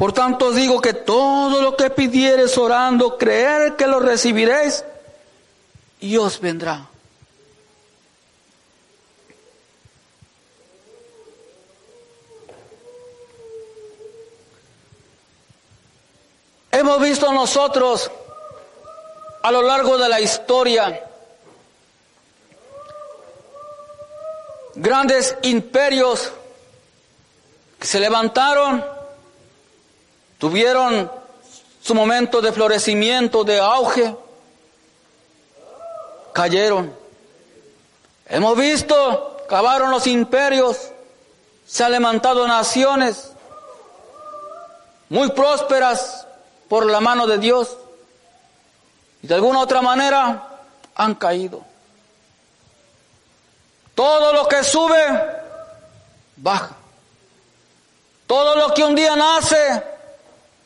[0.00, 4.82] Por tanto digo que todo lo que pidieres orando, creer que lo recibiréis,
[6.00, 6.88] y os vendrá.
[16.72, 18.10] Hemos visto nosotros
[19.42, 21.04] a lo largo de la historia
[24.76, 26.32] grandes imperios
[27.78, 28.98] que se levantaron,
[30.40, 31.12] tuvieron
[31.82, 34.16] su momento de florecimiento, de auge,
[36.32, 36.92] cayeron.
[38.26, 40.90] Hemos visto, cavaron los imperios,
[41.66, 43.32] se han levantado naciones
[45.10, 46.26] muy prósperas
[46.68, 47.76] por la mano de Dios
[49.22, 50.48] y de alguna otra manera
[50.94, 51.62] han caído.
[53.94, 55.04] Todo lo que sube,
[56.36, 56.70] baja.
[58.26, 59.89] Todo lo que un día nace,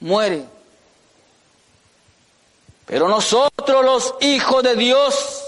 [0.05, 0.45] muere.
[2.87, 5.43] Pero nosotros los hijos de Dios,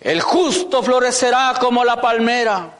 [0.00, 2.70] el justo florecerá como la palmera.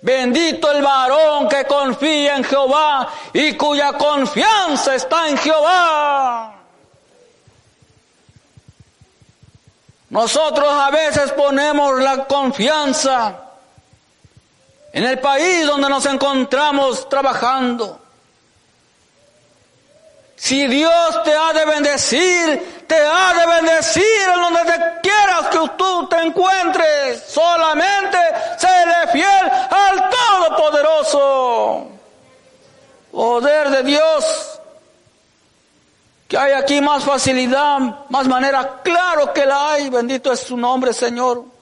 [0.00, 6.54] Bendito el varón que confía en Jehová y cuya confianza está en Jehová.
[10.10, 13.47] Nosotros a veces ponemos la confianza
[14.98, 18.00] en el país donde nos encontramos trabajando.
[20.34, 25.58] Si Dios te ha de bendecir, te ha de bendecir en donde te quieras que
[25.76, 27.22] tú te encuentres.
[27.28, 28.18] Solamente
[28.58, 31.86] séle fiel al Todopoderoso.
[33.12, 34.60] Poder de Dios.
[36.26, 38.80] Que hay aquí más facilidad, más manera.
[38.82, 39.90] Claro que la hay.
[39.90, 41.57] Bendito es su nombre, Señor.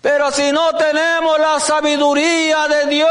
[0.00, 3.10] Pero si no tenemos la sabiduría de Dios,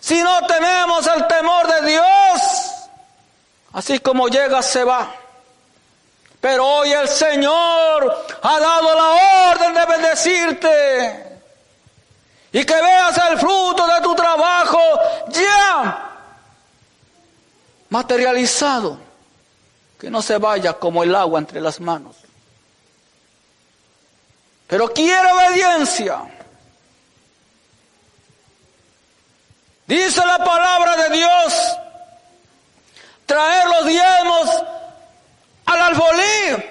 [0.00, 2.06] si no tenemos el temor de Dios,
[3.72, 5.12] así como llega, se va.
[6.40, 11.40] Pero hoy el Señor ha dado la orden de bendecirte.
[12.52, 14.80] Y que veas el fruto de tu trabajo
[15.30, 16.08] ya
[17.88, 18.98] materializado.
[19.98, 22.25] Que no se vaya como el agua entre las manos.
[24.66, 26.22] Pero quiere obediencia.
[29.86, 31.78] Dice la palabra de Dios,
[33.24, 34.64] traer los diezmos
[35.66, 36.64] al alfolí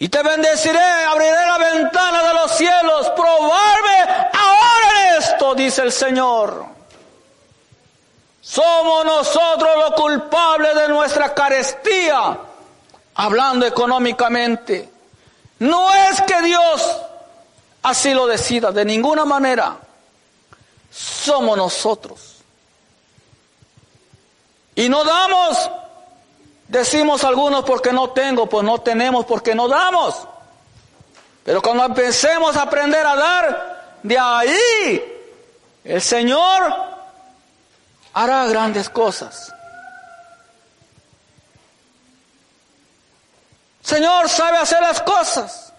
[0.00, 5.92] y te bendeciré, abriré la ventana de los cielos, probarme ahora en esto, dice el
[5.92, 6.66] Señor.
[8.40, 12.36] Somos nosotros los culpables de nuestra carestía,
[13.14, 14.95] hablando económicamente.
[15.58, 17.00] No es que Dios
[17.82, 19.76] así lo decida, de ninguna manera
[20.90, 22.36] somos nosotros.
[24.74, 25.70] Y no damos,
[26.68, 30.16] decimos algunos porque no tengo, pues no tenemos porque no damos.
[31.44, 35.12] Pero cuando empecemos a aprender a dar, de ahí
[35.84, 36.74] el Señor
[38.12, 39.54] hará grandes cosas.
[43.86, 45.72] Señor sabe hacer las cosas.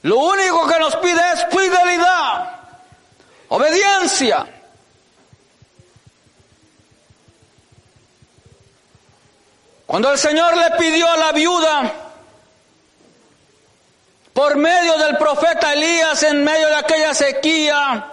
[0.00, 2.58] Lo único que nos pide es fidelidad.
[3.48, 4.46] Obediencia.
[9.86, 11.92] Cuando el Señor le pidió a la viuda,
[14.32, 18.10] por medio del profeta Elías, en medio de aquella sequía,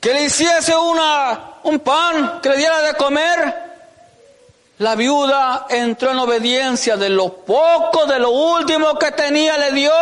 [0.00, 3.73] que le hiciese una, un pan, que le diera de comer,
[4.78, 9.92] la viuda entró en obediencia de lo poco, de lo último que tenía, le dio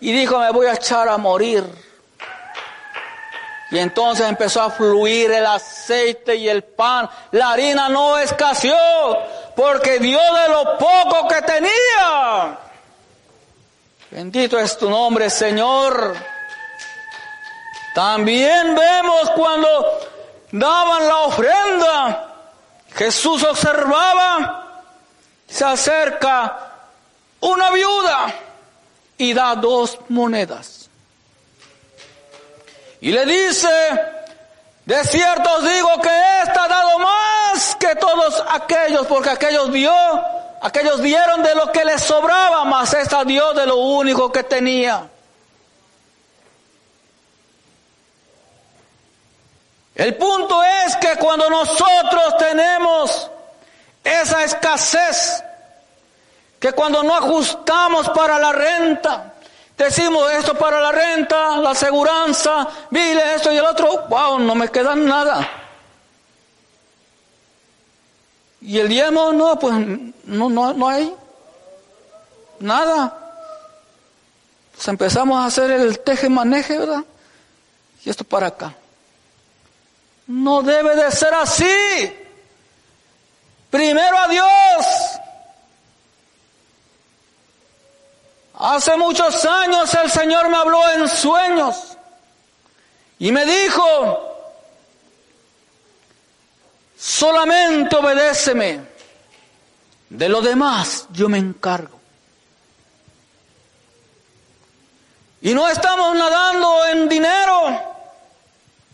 [0.00, 1.64] y dijo, me voy a echar a morir.
[3.70, 7.08] Y entonces empezó a fluir el aceite y el pan.
[7.32, 8.76] La harina no escaseó
[9.56, 12.58] porque dio de lo poco que tenía.
[14.10, 16.14] Bendito es tu nombre, Señor.
[17.94, 20.00] También vemos cuando
[20.52, 22.35] daban la ofrenda,
[22.96, 24.82] Jesús observaba,
[25.46, 26.56] se acerca
[27.40, 28.34] una viuda
[29.18, 30.88] y da dos monedas.
[33.02, 33.68] Y le dice,
[34.86, 39.94] de cierto os digo que ésta ha dado más que todos aquellos, porque aquellos dio,
[40.62, 45.06] aquellos dieron de lo que les sobraba, más esta dio de lo único que tenía.
[49.96, 53.30] El punto es que cuando nosotros tenemos
[54.04, 55.42] esa escasez,
[56.60, 59.32] que cuando no ajustamos para la renta,
[59.76, 64.70] Decimos esto para la renta, la aseguranza, mire esto y el otro, wow, no me
[64.70, 65.46] queda nada.
[68.62, 69.74] Y el diezmo, no, pues
[70.24, 71.14] no, no, no hay
[72.58, 73.18] nada.
[74.74, 77.04] Pues empezamos a hacer el teje-maneje, ¿verdad?
[78.02, 78.74] Y esto para acá.
[80.26, 82.16] No debe de ser así.
[83.70, 85.16] Primero a Dios,
[88.58, 91.98] Hace muchos años el Señor me habló en sueños
[93.18, 94.34] y me dijo,
[96.98, 98.80] solamente obedéceme,
[100.08, 102.00] de lo demás yo me encargo.
[105.42, 107.95] Y no estamos nadando en dinero,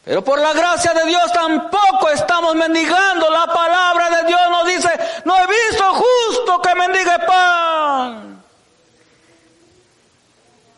[0.05, 3.31] pero por la gracia de Dios tampoco estamos mendigando.
[3.31, 4.91] La palabra de Dios nos dice,
[5.25, 8.43] no he visto justo que mendigue pan.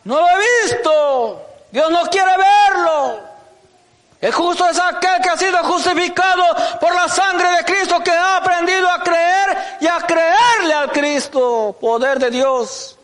[0.03, 1.45] No lo he visto.
[1.71, 3.19] Dios no quiere verlo.
[4.21, 6.43] El justo es aquel que ha sido justificado
[6.79, 11.75] por la sangre de Cristo, que ha aprendido a creer y a creerle al Cristo,
[11.81, 12.94] poder de Dios.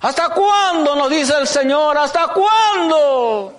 [0.00, 1.98] ¿Hasta cuándo nos dice el Señor?
[1.98, 3.54] ¿Hasta cuándo?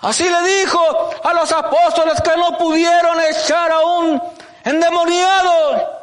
[0.00, 4.22] Así le dijo a los apóstoles que no pudieron echar a un
[4.64, 6.00] endemoniado.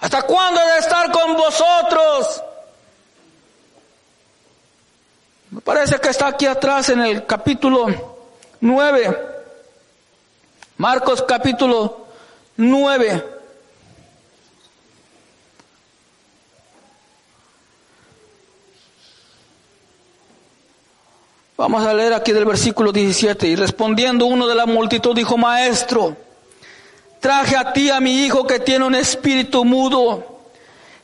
[0.00, 2.42] ¿Hasta cuándo de estar con vosotros?
[5.50, 7.86] Me parece que está aquí atrás en el capítulo
[8.60, 9.28] 9.
[10.78, 12.06] Marcos capítulo
[12.56, 13.39] 9.
[21.60, 23.46] Vamos a leer aquí del versículo 17.
[23.46, 26.16] Y respondiendo uno de la multitud dijo, Maestro,
[27.20, 30.40] traje a ti a mi hijo que tiene un espíritu mudo,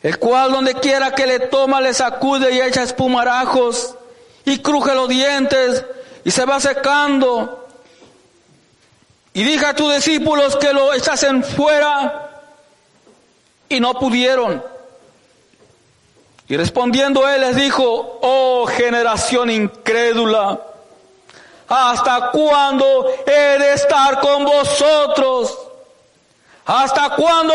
[0.03, 3.97] el cual donde quiera que le toma le sacude y echa espumarajos
[4.47, 5.85] y cruje los dientes
[6.25, 7.69] y se va secando.
[9.35, 12.31] Y dije a tus discípulos que lo echasen fuera
[13.69, 14.63] y no pudieron.
[16.49, 20.61] Y respondiendo él les dijo, oh generación incrédula,
[21.69, 25.59] ¿hasta cuándo he de estar con vosotros?
[26.65, 27.55] ¿Hasta cuándo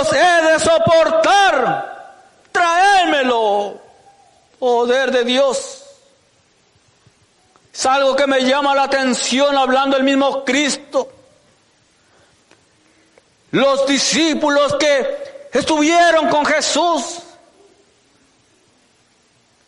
[0.00, 2.16] os he de soportar?
[2.50, 3.78] Traémelo,
[4.58, 5.84] poder de Dios.
[7.72, 11.08] Es algo que me llama la atención hablando el mismo Cristo.
[13.52, 17.20] Los discípulos que estuvieron con Jesús,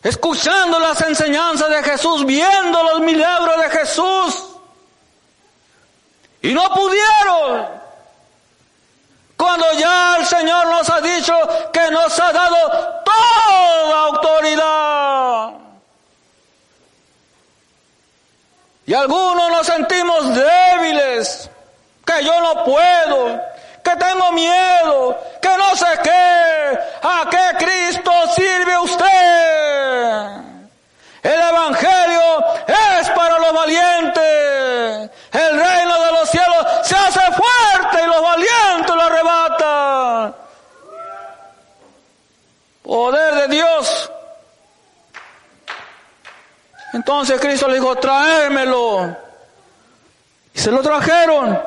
[0.03, 4.43] escuchando las enseñanzas de Jesús, viendo los milagros de Jesús.
[6.41, 7.83] Y no pudieron.
[9.37, 11.33] Cuando ya el Señor nos ha dicho
[11.71, 15.53] que nos ha dado toda autoridad.
[18.85, 21.49] Y algunos nos sentimos débiles,
[22.05, 23.41] que yo no puedo,
[23.81, 29.13] que tengo miedo, que no sé qué, a qué Cristo sirve usted.
[31.23, 35.09] El Evangelio es para los valientes.
[35.31, 40.35] El reino de los cielos se hace fuerte y los valientes lo arrebatan.
[42.83, 44.11] Poder de Dios.
[47.03, 49.13] Entonces Cristo le dijo, tráemelo.
[50.53, 51.59] Y se lo trajeron.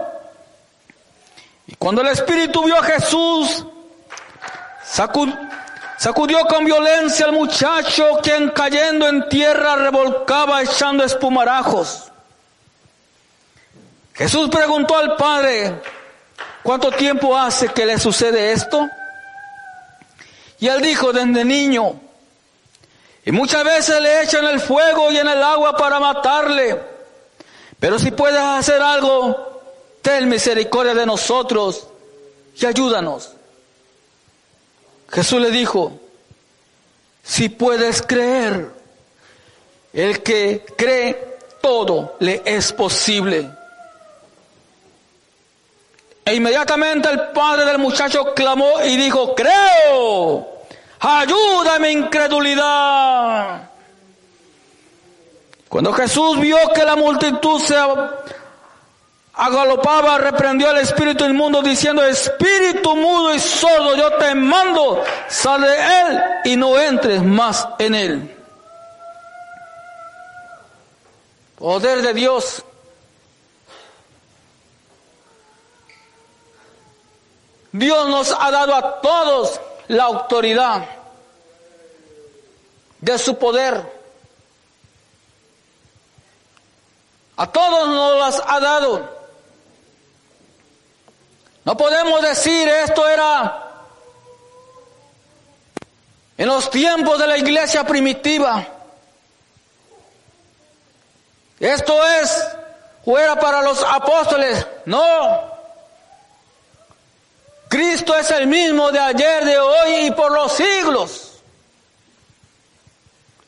[1.67, 3.67] Y cuando el Espíritu vio a Jesús,
[5.99, 12.11] sacudió con violencia al muchacho quien cayendo en tierra revolcaba echando espumarajos.
[14.15, 15.83] Jesús preguntó al Padre,
[16.63, 18.89] ¿cuánto tiempo hace que le sucede esto?
[20.61, 22.06] Y él dijo, desde niño.
[23.27, 26.81] Y muchas veces le echan el fuego y en el agua para matarle.
[27.81, 29.63] Pero si puedes hacer algo,
[30.01, 31.89] ten misericordia de nosotros
[32.57, 33.33] y ayúdanos.
[35.11, 35.99] Jesús le dijo,
[37.25, 38.71] si puedes creer,
[39.93, 43.51] el que cree todo le es posible.
[46.25, 50.56] E inmediatamente el padre del muchacho clamó y dijo, creo,
[51.01, 53.71] ayúdame incredulidad.
[55.69, 57.77] Cuando Jesús vio que la multitud se
[59.35, 65.77] agalopaba, reprendió al espíritu inmundo diciendo, espíritu mudo y sordo, yo te mando, sal de
[65.77, 68.37] él y no entres más en él.
[71.59, 72.63] Poder de Dios.
[77.73, 80.85] Dios nos ha dado a todos la autoridad
[83.01, 83.97] de su poder.
[87.37, 89.17] A todos nos las ha dado.
[91.65, 93.63] No podemos decir esto era
[96.39, 98.67] en los tiempos de la iglesia primitiva.
[101.59, 102.47] Esto es,
[103.05, 104.67] o era para los apóstoles.
[104.85, 105.56] No.
[107.69, 111.33] Cristo es el mismo de ayer, de hoy y por los siglos.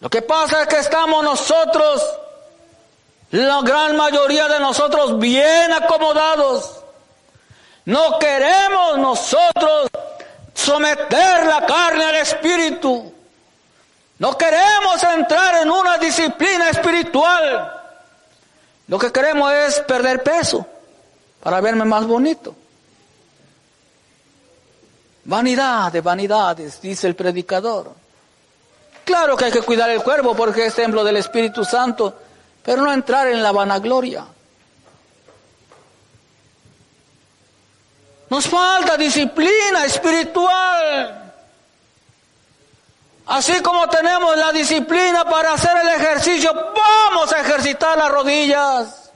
[0.01, 2.05] Lo que pasa es que estamos nosotros,
[3.31, 6.77] la gran mayoría de nosotros, bien acomodados.
[7.85, 9.89] No queremos nosotros
[10.55, 13.13] someter la carne al espíritu.
[14.19, 17.73] No queremos entrar en una disciplina espiritual.
[18.89, 20.67] Lo que queremos es perder peso
[21.43, 22.55] para verme más bonito.
[25.29, 27.93] Vanidad de vanidades, dice el predicador.
[29.05, 32.15] Claro que hay que cuidar el cuerpo porque es templo del Espíritu Santo,
[32.65, 34.25] pero no entrar en la vanagloria.
[38.31, 41.35] Nos falta disciplina espiritual.
[43.27, 49.08] Así como tenemos la disciplina para hacer el ejercicio, vamos a ejercitar las rodillas.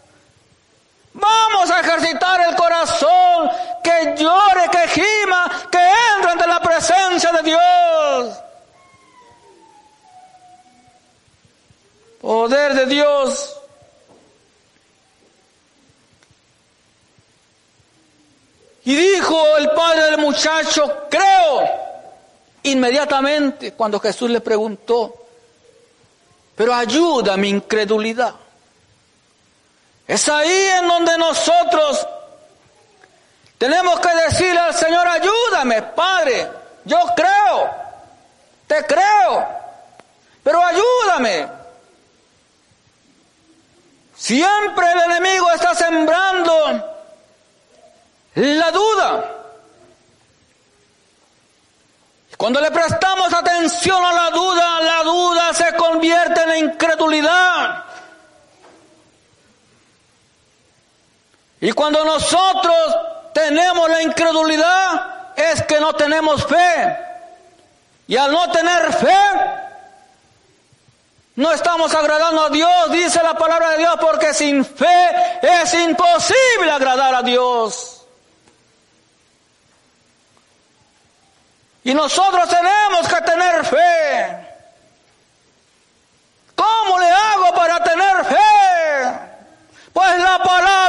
[1.14, 3.50] Vamos a ejercitar el corazón,
[3.82, 5.78] que llore, que gima, que
[6.16, 8.38] entre ante la presencia de Dios.
[12.20, 13.56] Poder de Dios.
[18.84, 21.68] Y dijo el padre del muchacho, creo.
[22.64, 25.26] Inmediatamente cuando Jesús le preguntó,
[26.54, 28.34] pero ayuda mi incredulidad.
[30.12, 32.06] Es ahí en donde nosotros
[33.56, 36.50] tenemos que decirle al Señor, ayúdame, Padre,
[36.84, 37.70] yo creo,
[38.66, 39.48] te creo,
[40.42, 41.48] pero ayúdame.
[44.14, 46.52] Siempre el enemigo está sembrando
[48.34, 49.30] la duda.
[52.36, 57.91] Cuando le prestamos atención a la duda, la duda se convierte en incredulidad.
[61.62, 62.96] Y cuando nosotros
[63.32, 66.98] tenemos la incredulidad, es que no tenemos fe.
[68.08, 69.20] Y al no tener fe,
[71.36, 76.72] no estamos agradando a Dios, dice la palabra de Dios, porque sin fe es imposible
[76.72, 78.06] agradar a Dios.
[81.84, 84.48] Y nosotros tenemos que tener fe.
[86.56, 89.32] ¿Cómo le hago para tener fe?
[89.92, 90.81] Pues la palabra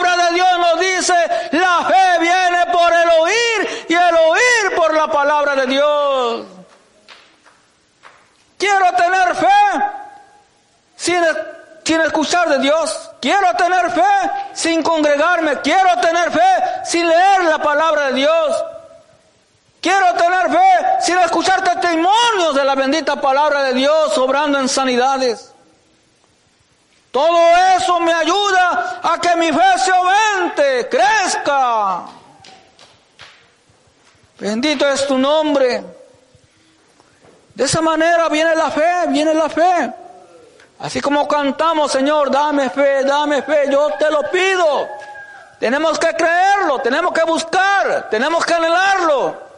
[1.04, 6.45] dice, la fe viene por el oír y el oír por la palabra de Dios.
[8.58, 9.84] Quiero tener fe
[10.95, 13.12] sin, escuchar de Dios.
[13.20, 15.60] Quiero tener fe sin congregarme.
[15.62, 18.64] Quiero tener fe sin leer la palabra de Dios.
[19.82, 25.53] Quiero tener fe sin escuchar testimonios de la bendita palabra de Dios obrando en sanidades.
[27.14, 32.05] Todo eso me ayuda a que mi fe se aumente, crezca.
[34.39, 35.84] Bendito es tu nombre.
[37.53, 39.93] De esa manera viene la fe, viene la fe.
[40.80, 44.89] Así como cantamos, Señor, dame fe, dame fe, yo te lo pido.
[45.59, 49.53] Tenemos que creerlo, tenemos que buscar, tenemos que anhelarlo.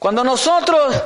[0.00, 0.96] Cuando nosotros,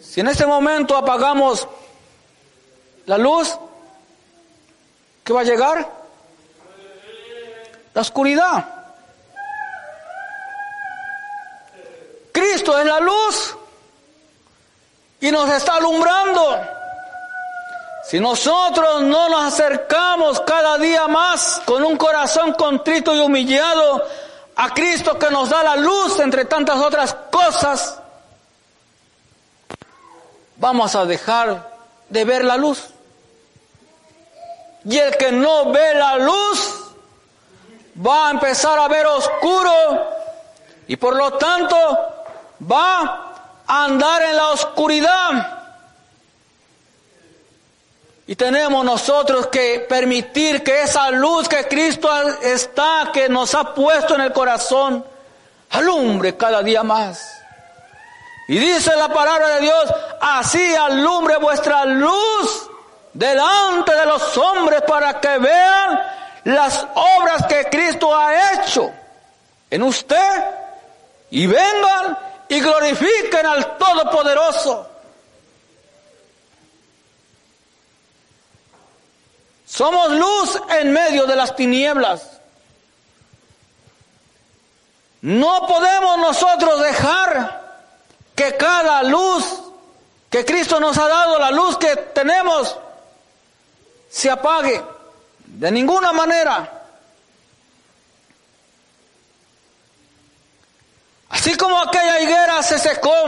[0.00, 1.68] si en este momento apagamos
[3.06, 3.56] la luz,
[5.22, 5.88] ¿qué va a llegar?
[7.94, 8.68] La oscuridad.
[12.32, 13.56] Cristo es la luz
[15.20, 16.60] y nos está alumbrando.
[18.02, 24.04] Si nosotros no nos acercamos cada día más con un corazón contrito y humillado
[24.60, 28.00] a Cristo que nos da la luz entre tantas otras cosas,
[30.56, 31.70] vamos a dejar
[32.08, 32.88] de ver la luz.
[34.84, 36.74] Y el que no ve la luz
[38.04, 39.72] va a empezar a ver oscuro
[40.88, 41.76] y por lo tanto
[42.60, 45.57] va a andar en la oscuridad.
[48.28, 52.10] Y tenemos nosotros que permitir que esa luz que Cristo
[52.42, 55.02] está, que nos ha puesto en el corazón,
[55.70, 57.26] alumbre cada día más.
[58.46, 62.68] Y dice la palabra de Dios, así alumbre vuestra luz
[63.14, 65.98] delante de los hombres para que vean
[66.44, 68.92] las obras que Cristo ha hecho
[69.70, 70.44] en usted
[71.30, 74.87] y vengan y glorifiquen al Todopoderoso.
[79.78, 82.40] Somos luz en medio de las tinieblas.
[85.20, 87.86] No podemos nosotros dejar
[88.34, 89.44] que cada luz
[90.30, 92.76] que Cristo nos ha dado, la luz que tenemos,
[94.10, 94.82] se apague.
[95.46, 96.82] De ninguna manera.
[101.28, 103.26] Así como aquella higuera se secó,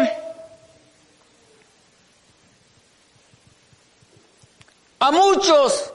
[4.98, 5.92] a muchos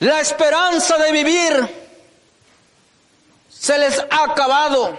[0.00, 1.88] la esperanza de vivir
[3.48, 4.96] se les ha acabado.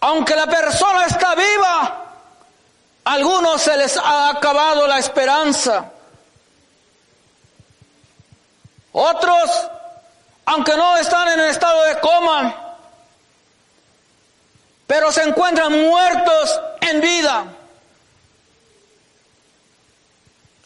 [0.00, 2.04] Aunque la persona está viva,
[3.04, 5.92] a algunos se les ha acabado la esperanza.
[8.92, 9.68] Otros,
[10.46, 12.76] aunque no están en estado de coma,
[14.86, 17.44] pero se encuentran muertos en vida.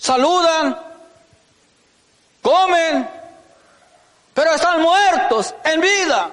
[0.02, 0.76] Saludan,
[2.42, 3.08] comen,
[4.34, 6.28] pero están muertos en vida.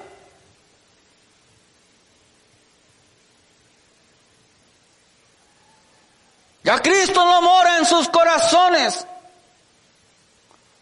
[6.64, 9.06] Ya Cristo no mora en sus corazones.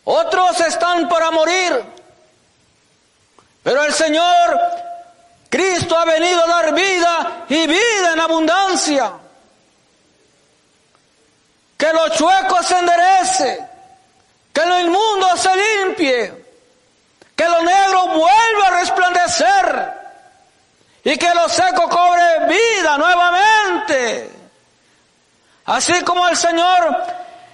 [0.05, 1.85] Otros están para morir.
[3.65, 4.61] Pero el Señor,
[5.51, 9.28] Cristo ha venido a dar vida y vida en abundancia.
[11.79, 13.67] Que los chuecos se enderece,
[14.53, 16.45] que lo inmundo se limpie,
[17.35, 19.95] que lo negro vuelva a resplandecer
[21.05, 24.31] y que lo seco cobre vida nuevamente.
[25.67, 26.97] Así como el Señor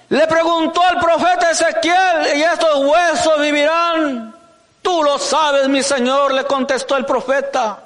[0.08, 4.34] le preguntó al profeta Ezequiel, ¿y estos huesos vivirán?
[4.80, 7.83] Tú lo sabes, mi Señor, le contestó el profeta.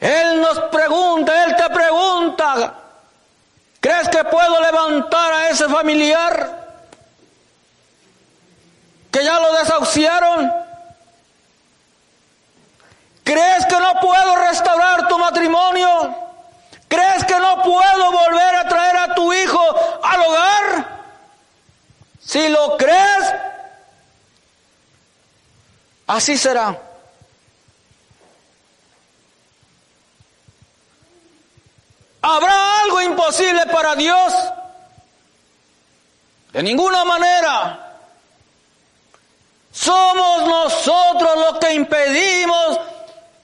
[0.00, 2.74] Él nos pregunta, Él te pregunta,
[3.80, 6.68] ¿crees que puedo levantar a ese familiar
[9.10, 10.52] que ya lo desahuciaron?
[13.24, 16.14] ¿Crees que no puedo restaurar tu matrimonio?
[16.86, 19.60] ¿Crees que no puedo volver a traer a tu hijo
[20.02, 20.98] al hogar?
[22.20, 23.34] Si lo crees,
[26.06, 26.87] así será.
[32.30, 34.34] ¿Habrá algo imposible para Dios?
[36.52, 37.94] De ninguna manera.
[39.72, 42.80] Somos nosotros los que impedimos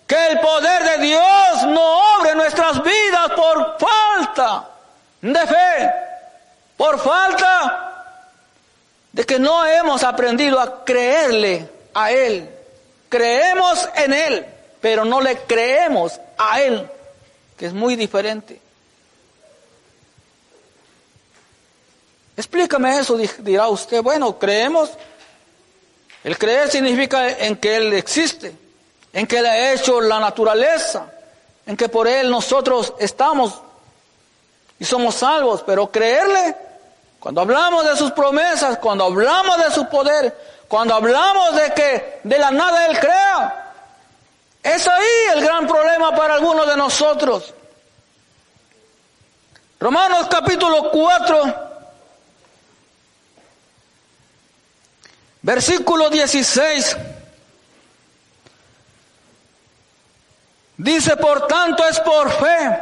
[0.07, 4.68] que el poder de Dios no obre nuestras vidas por falta
[5.22, 5.93] de fe,
[6.76, 8.05] por falta
[9.12, 12.51] de que no hemos aprendido a creerle a Él.
[13.09, 14.47] Creemos en Él,
[14.82, 16.87] pero no le creemos a Él,
[17.57, 18.61] que es muy diferente.
[22.37, 24.03] Explícame eso, dirá usted.
[24.03, 24.91] Bueno, creemos.
[26.22, 28.64] El creer significa en que Él existe
[29.14, 31.07] en que Él ha hecho la naturaleza,
[31.64, 33.55] en que por Él nosotros estamos
[34.78, 36.57] y somos salvos, pero creerle,
[37.20, 42.39] cuando hablamos de sus promesas, cuando hablamos de su poder, cuando hablamos de que de
[42.39, 43.72] la nada Él crea,
[44.64, 47.55] es ahí el gran problema para algunos de nosotros.
[49.78, 51.74] Romanos capítulo 4,
[55.45, 56.97] versículo 16.
[60.78, 62.78] Dice, por tanto, es por fe,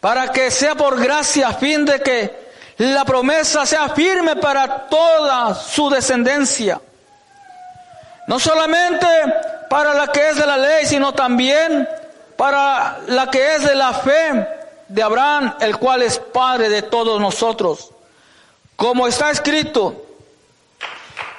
[0.00, 2.48] para que sea por gracia, a fin de que
[2.78, 6.80] la promesa sea firme para toda su descendencia.
[8.26, 9.06] No solamente
[9.68, 11.88] para la que es de la ley, sino también
[12.36, 14.48] para la que es de la fe
[14.88, 17.90] de Abraham, el cual es Padre de todos nosotros.
[18.76, 20.07] Como está escrito,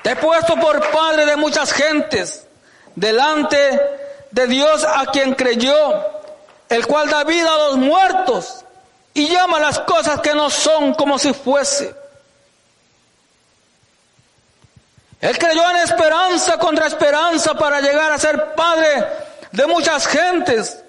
[0.09, 2.47] he puesto por Padre de muchas gentes,
[2.95, 3.79] delante
[4.31, 5.73] de Dios a quien creyó,
[6.67, 8.65] el cual da vida a los muertos
[9.13, 11.93] y llama las cosas que no son como si fuese.
[15.21, 19.05] Él creyó en esperanza contra esperanza para llegar a ser padre
[19.51, 20.81] de muchas gentes,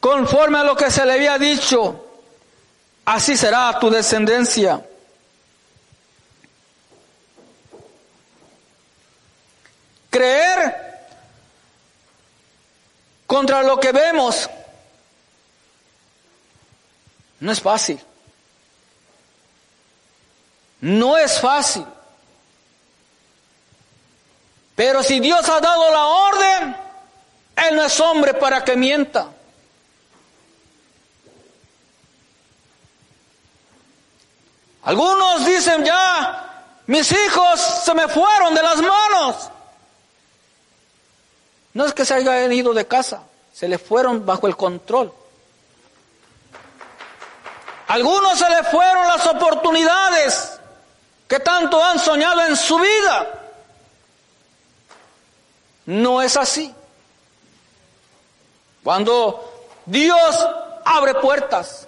[0.00, 2.02] conforme a lo que se le había dicho.
[3.04, 4.80] Así será tu descendencia.
[10.10, 10.88] Creer
[13.26, 14.48] contra lo que vemos.
[17.40, 18.00] No es fácil.
[20.80, 21.84] No es fácil.
[24.74, 26.76] Pero si Dios ha dado la orden,
[27.56, 29.28] Él no es hombre para que mienta.
[34.84, 39.50] Algunos dicen ya, mis hijos se me fueron de las manos.
[41.78, 43.22] No es que se haya ido de casa,
[43.52, 45.14] se le fueron bajo el control.
[47.86, 50.58] Algunos se le fueron las oportunidades
[51.28, 53.28] que tanto han soñado en su vida.
[55.86, 56.74] No es así.
[58.82, 60.48] Cuando Dios
[60.84, 61.86] abre puertas,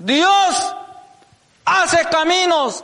[0.00, 0.74] Dios
[1.64, 2.82] hace caminos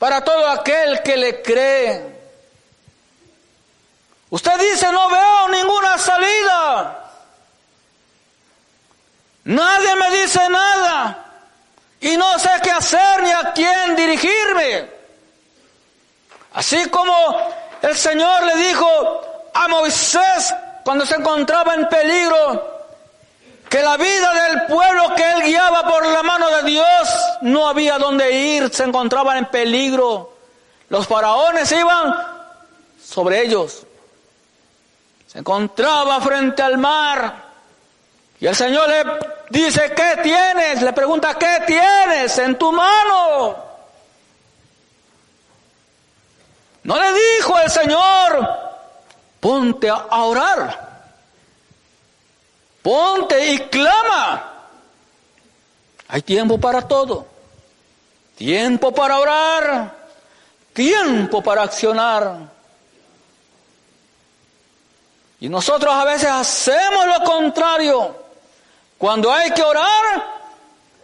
[0.00, 2.20] para todo aquel que le cree.
[4.30, 7.12] Usted dice, no veo ninguna salida.
[9.44, 11.26] Nadie me dice nada.
[12.00, 14.90] Y no sé qué hacer ni a quién dirigirme.
[16.54, 17.14] Así como
[17.82, 22.69] el Señor le dijo a Moisés cuando se encontraba en peligro,
[23.70, 27.08] que la vida del pueblo que él guiaba por la mano de Dios
[27.42, 30.32] no había dónde ir, se encontraban en peligro.
[30.88, 32.12] Los faraones iban
[33.00, 33.86] sobre ellos.
[35.28, 37.44] Se encontraba frente al mar.
[38.40, 39.04] Y el Señor le
[39.50, 40.82] dice, ¿qué tienes?
[40.82, 43.56] Le pregunta, ¿qué tienes en tu mano?
[46.82, 48.48] No le dijo el Señor,
[49.38, 50.89] ponte a orar.
[52.82, 54.52] Ponte y clama.
[56.08, 57.26] Hay tiempo para todo.
[58.36, 59.94] Tiempo para orar.
[60.72, 62.36] Tiempo para accionar.
[65.40, 68.16] Y nosotros a veces hacemos lo contrario.
[68.98, 70.40] Cuando hay que orar,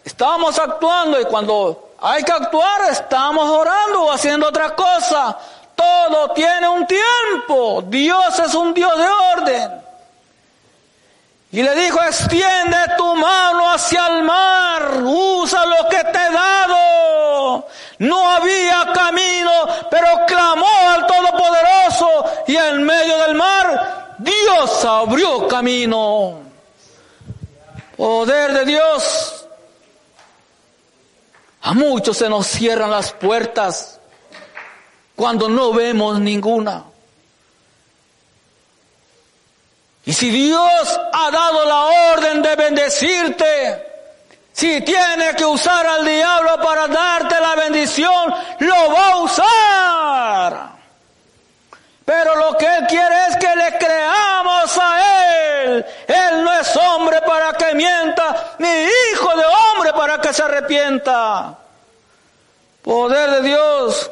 [0.04, 5.38] estamos actuando y cuando hay que actuar, estamos orando o haciendo otra cosa.
[5.74, 7.82] Todo tiene un tiempo.
[7.86, 9.85] Dios es un Dios de orden.
[11.52, 17.66] Y le dijo, extiende tu mano hacia el mar, usa lo que te he dado.
[17.98, 19.52] No había camino,
[19.90, 26.40] pero clamó al Todopoderoso y en medio del mar Dios abrió camino.
[27.96, 29.46] Poder de Dios.
[31.62, 33.98] A muchos se nos cierran las puertas
[35.14, 36.84] cuando no vemos ninguna.
[40.06, 43.86] Y si Dios ha dado la orden de bendecirte,
[44.52, 50.68] si tiene que usar al diablo para darte la bendición, lo va a usar.
[52.04, 55.86] Pero lo que Él quiere es que le creamos a Él.
[56.06, 58.68] Él no es hombre para que mienta, ni
[59.12, 61.58] hijo de hombre para que se arrepienta.
[62.82, 64.08] Poder de Dios.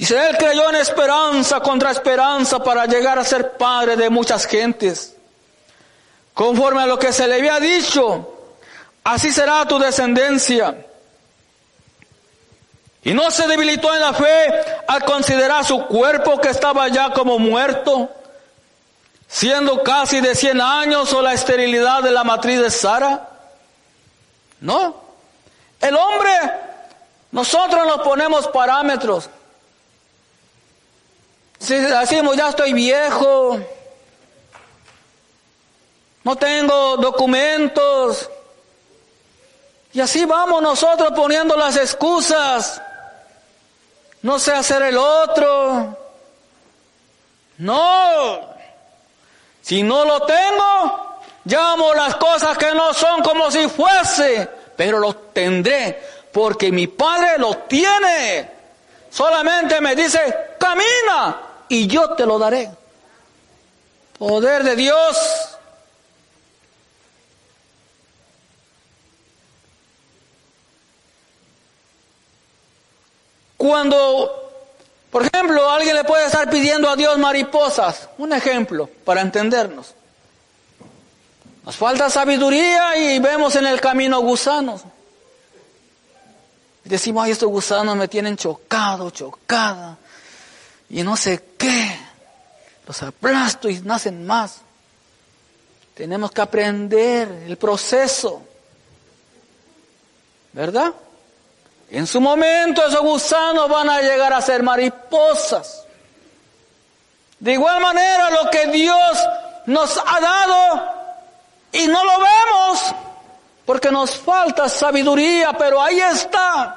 [0.00, 5.14] Dice, él creyó en esperanza contra esperanza para llegar a ser padre de muchas gentes.
[6.32, 8.34] Conforme a lo que se le había dicho,
[9.04, 10.86] así será tu descendencia.
[13.04, 14.50] Y no se debilitó en la fe
[14.88, 18.08] al considerar su cuerpo que estaba ya como muerto,
[19.28, 23.28] siendo casi de 100 años o la esterilidad de la matriz de Sara.
[24.60, 24.98] No.
[25.78, 26.32] El hombre,
[27.32, 29.28] nosotros nos ponemos parámetros.
[31.60, 33.60] Si decimos, ya estoy viejo,
[36.24, 38.30] no tengo documentos,
[39.92, 42.80] y así vamos nosotros poniendo las excusas,
[44.22, 45.98] no sé hacer el otro,
[47.58, 48.54] no,
[49.60, 54.48] si no lo tengo, llamo las cosas que no son como si fuese,
[54.78, 56.02] pero lo tendré,
[56.32, 58.50] porque mi Padre lo tiene.
[59.10, 62.68] Solamente me dice, camina, y yo te lo daré.
[64.18, 65.16] Poder de Dios.
[73.56, 74.52] Cuando,
[75.10, 79.94] por ejemplo, alguien le puede estar pidiendo a Dios mariposas, un ejemplo para entendernos.
[81.64, 84.82] Nos falta sabiduría y vemos en el camino gusanos.
[86.82, 89.99] Decimos, ay, estos gusanos me tienen chocado, chocada
[90.90, 91.98] y no sé qué.
[92.86, 94.60] Los aplasto y nacen más.
[95.94, 98.42] Tenemos que aprender el proceso.
[100.52, 100.92] ¿Verdad?
[101.90, 105.84] En su momento esos gusanos van a llegar a ser mariposas.
[107.38, 109.18] De igual manera lo que Dios
[109.66, 110.94] nos ha dado
[111.72, 112.94] y no lo vemos
[113.64, 116.76] porque nos falta sabiduría, pero ahí está.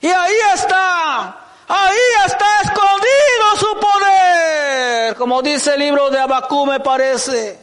[0.00, 6.80] Y ahí está Ahí está escondido su poder, como dice el libro de Abacú me
[6.80, 7.58] parece.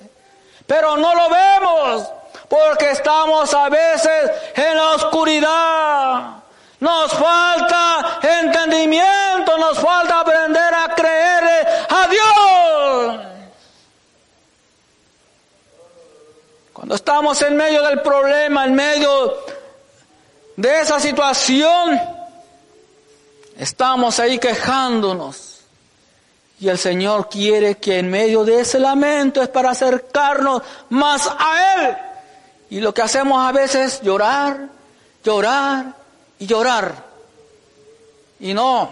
[0.66, 2.08] Pero no lo vemos
[2.48, 6.42] porque estamos a veces en la oscuridad.
[6.80, 13.20] Nos falta entendimiento, nos falta aprender a creerle a Dios.
[16.74, 19.38] Cuando estamos en medio del problema, en medio
[20.56, 22.21] de esa situación,
[23.58, 25.60] estamos ahí quejándonos.
[26.60, 31.76] Y el Señor quiere que en medio de ese lamento es para acercarnos más a
[31.76, 31.98] Él.
[32.70, 34.70] Y lo que hacemos a veces es llorar,
[35.24, 35.96] llorar
[36.38, 36.94] y llorar.
[38.40, 38.92] Y no.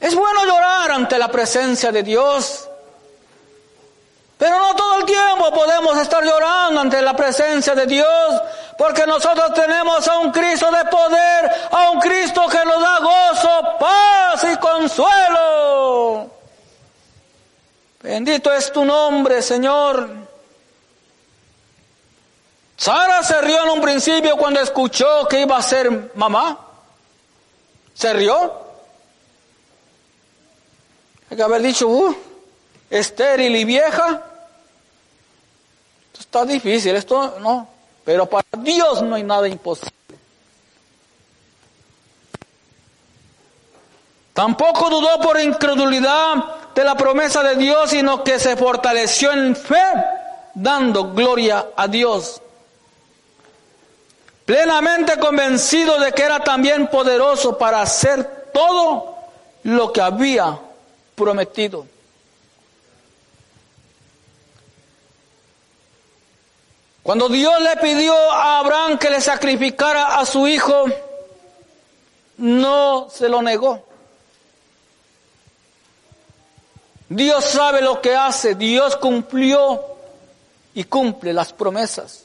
[0.00, 2.68] Es bueno llorar ante la presencia de Dios.
[4.38, 8.42] Pero no todo el tiempo podemos estar llorando ante la presencia de Dios,
[8.78, 13.76] porque nosotros tenemos a un Cristo de poder, a un Cristo que nos da gozo,
[13.80, 16.30] paz y consuelo.
[18.00, 20.08] Bendito es tu nombre, Señor.
[22.76, 26.56] Sara se rió en un principio cuando escuchó que iba a ser mamá.
[27.94, 28.62] ¿Se rió?
[31.28, 32.16] Hay que haber dicho, uh,
[32.88, 34.22] estéril y vieja.
[36.12, 37.77] Esto está difícil, esto no.
[38.08, 39.92] Pero para Dios no hay nada imposible.
[44.32, 49.76] Tampoco dudó por incredulidad de la promesa de Dios, sino que se fortaleció en fe,
[50.54, 52.40] dando gloria a Dios.
[54.46, 59.18] Plenamente convencido de que era también poderoso para hacer todo
[59.64, 60.58] lo que había
[61.14, 61.84] prometido.
[67.08, 70.84] Cuando Dios le pidió a Abraham que le sacrificara a su hijo,
[72.36, 73.82] no se lo negó.
[77.08, 79.82] Dios sabe lo que hace, Dios cumplió
[80.74, 82.24] y cumple las promesas.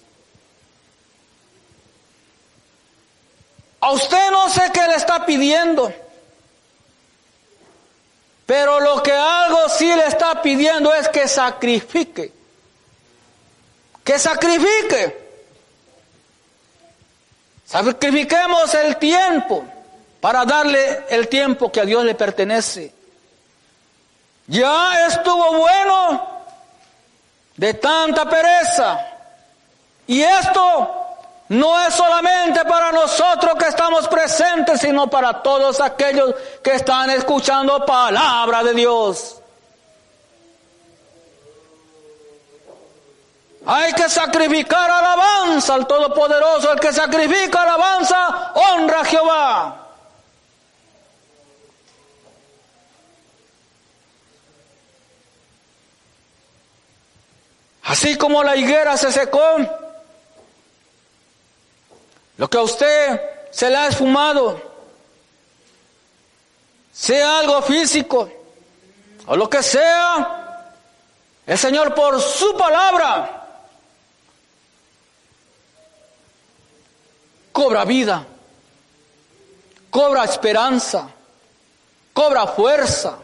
[3.80, 5.94] A usted no sé qué le está pidiendo,
[8.46, 12.33] pero lo que algo sí le está pidiendo es que sacrifique,
[14.04, 15.24] que sacrifique.
[17.66, 19.64] Sacrifiquemos el tiempo
[20.20, 22.94] para darle el tiempo que a Dios le pertenece.
[24.48, 26.44] Ya estuvo bueno
[27.56, 29.00] de tanta pereza.
[30.06, 31.04] Y esto
[31.50, 37.86] no es solamente para nosotros que estamos presentes, sino para todos aquellos que están escuchando
[37.86, 39.43] palabra de Dios.
[43.66, 46.74] Hay que sacrificar alabanza al Todopoderoso.
[46.74, 49.80] El que sacrifica alabanza honra a Jehová.
[57.84, 59.58] Así como la higuera se secó,
[62.38, 64.60] lo que a usted se le ha esfumado,
[66.92, 68.32] sea algo físico
[69.28, 70.66] o lo que sea,
[71.46, 73.43] el Señor por su palabra
[77.54, 78.26] cobra vida,
[79.90, 81.08] cobra esperanza,
[82.12, 83.20] cobra fuerza.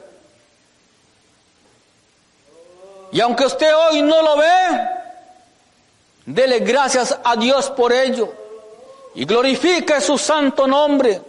[3.12, 4.90] Y aunque usted hoy no lo ve,
[6.28, 8.32] dele gracias a Dios por ello
[9.16, 11.22] y glorifique su santo nombre.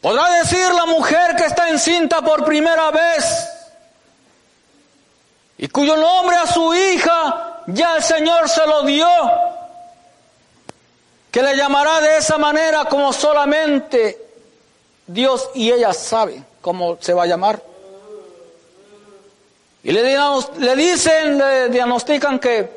[0.00, 3.55] Podrá decir la mujer que está encinta por primera vez
[5.58, 9.08] y cuyo nombre a su hija ya el Señor se lo dio,
[11.30, 14.18] que le llamará de esa manera como solamente
[15.06, 17.62] Dios y ella sabe cómo se va a llamar.
[19.82, 20.02] Y le,
[20.58, 22.68] le dicen, le diagnostican que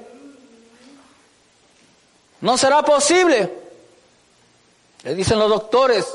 [2.41, 3.51] no será posible.
[5.03, 6.05] Le dicen los doctores.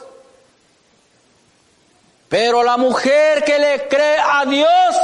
[2.29, 4.97] Pero la mujer que le cree a Dios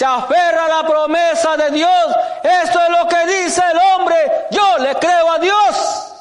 [0.00, 2.06] se aferra a la promesa de Dios.
[2.42, 4.16] Esto es lo que dice el hombre.
[4.50, 6.14] Yo le creo a Dios.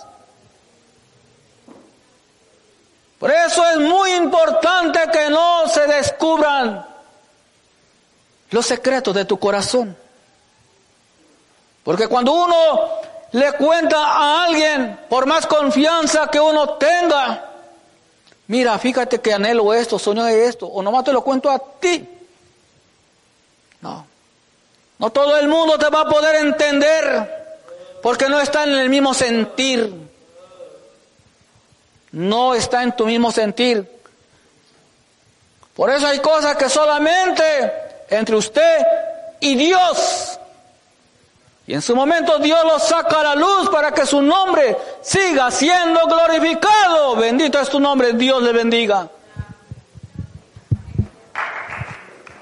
[3.20, 6.86] Por eso es muy importante que no se descubran
[8.50, 9.96] los secretos de tu corazón.
[11.82, 12.90] Porque cuando uno
[13.32, 17.50] le cuenta a alguien, por más confianza que uno tenga,
[18.48, 22.19] mira, fíjate que anhelo esto, sueño esto, o nomás te lo cuento a ti.
[23.82, 24.06] No,
[24.98, 29.14] no todo el mundo te va a poder entender, porque no está en el mismo
[29.14, 30.10] sentir
[32.12, 33.88] no está en tu mismo sentir.
[35.76, 37.44] Por eso hay cosas que solamente
[38.10, 38.86] entre usted
[39.40, 40.40] y Dios.
[41.68, 45.52] Y en su momento Dios lo saca a la luz para que su nombre siga
[45.52, 47.16] siendo glorificado.
[47.16, 49.08] Bendito es tu nombre, Dios le bendiga.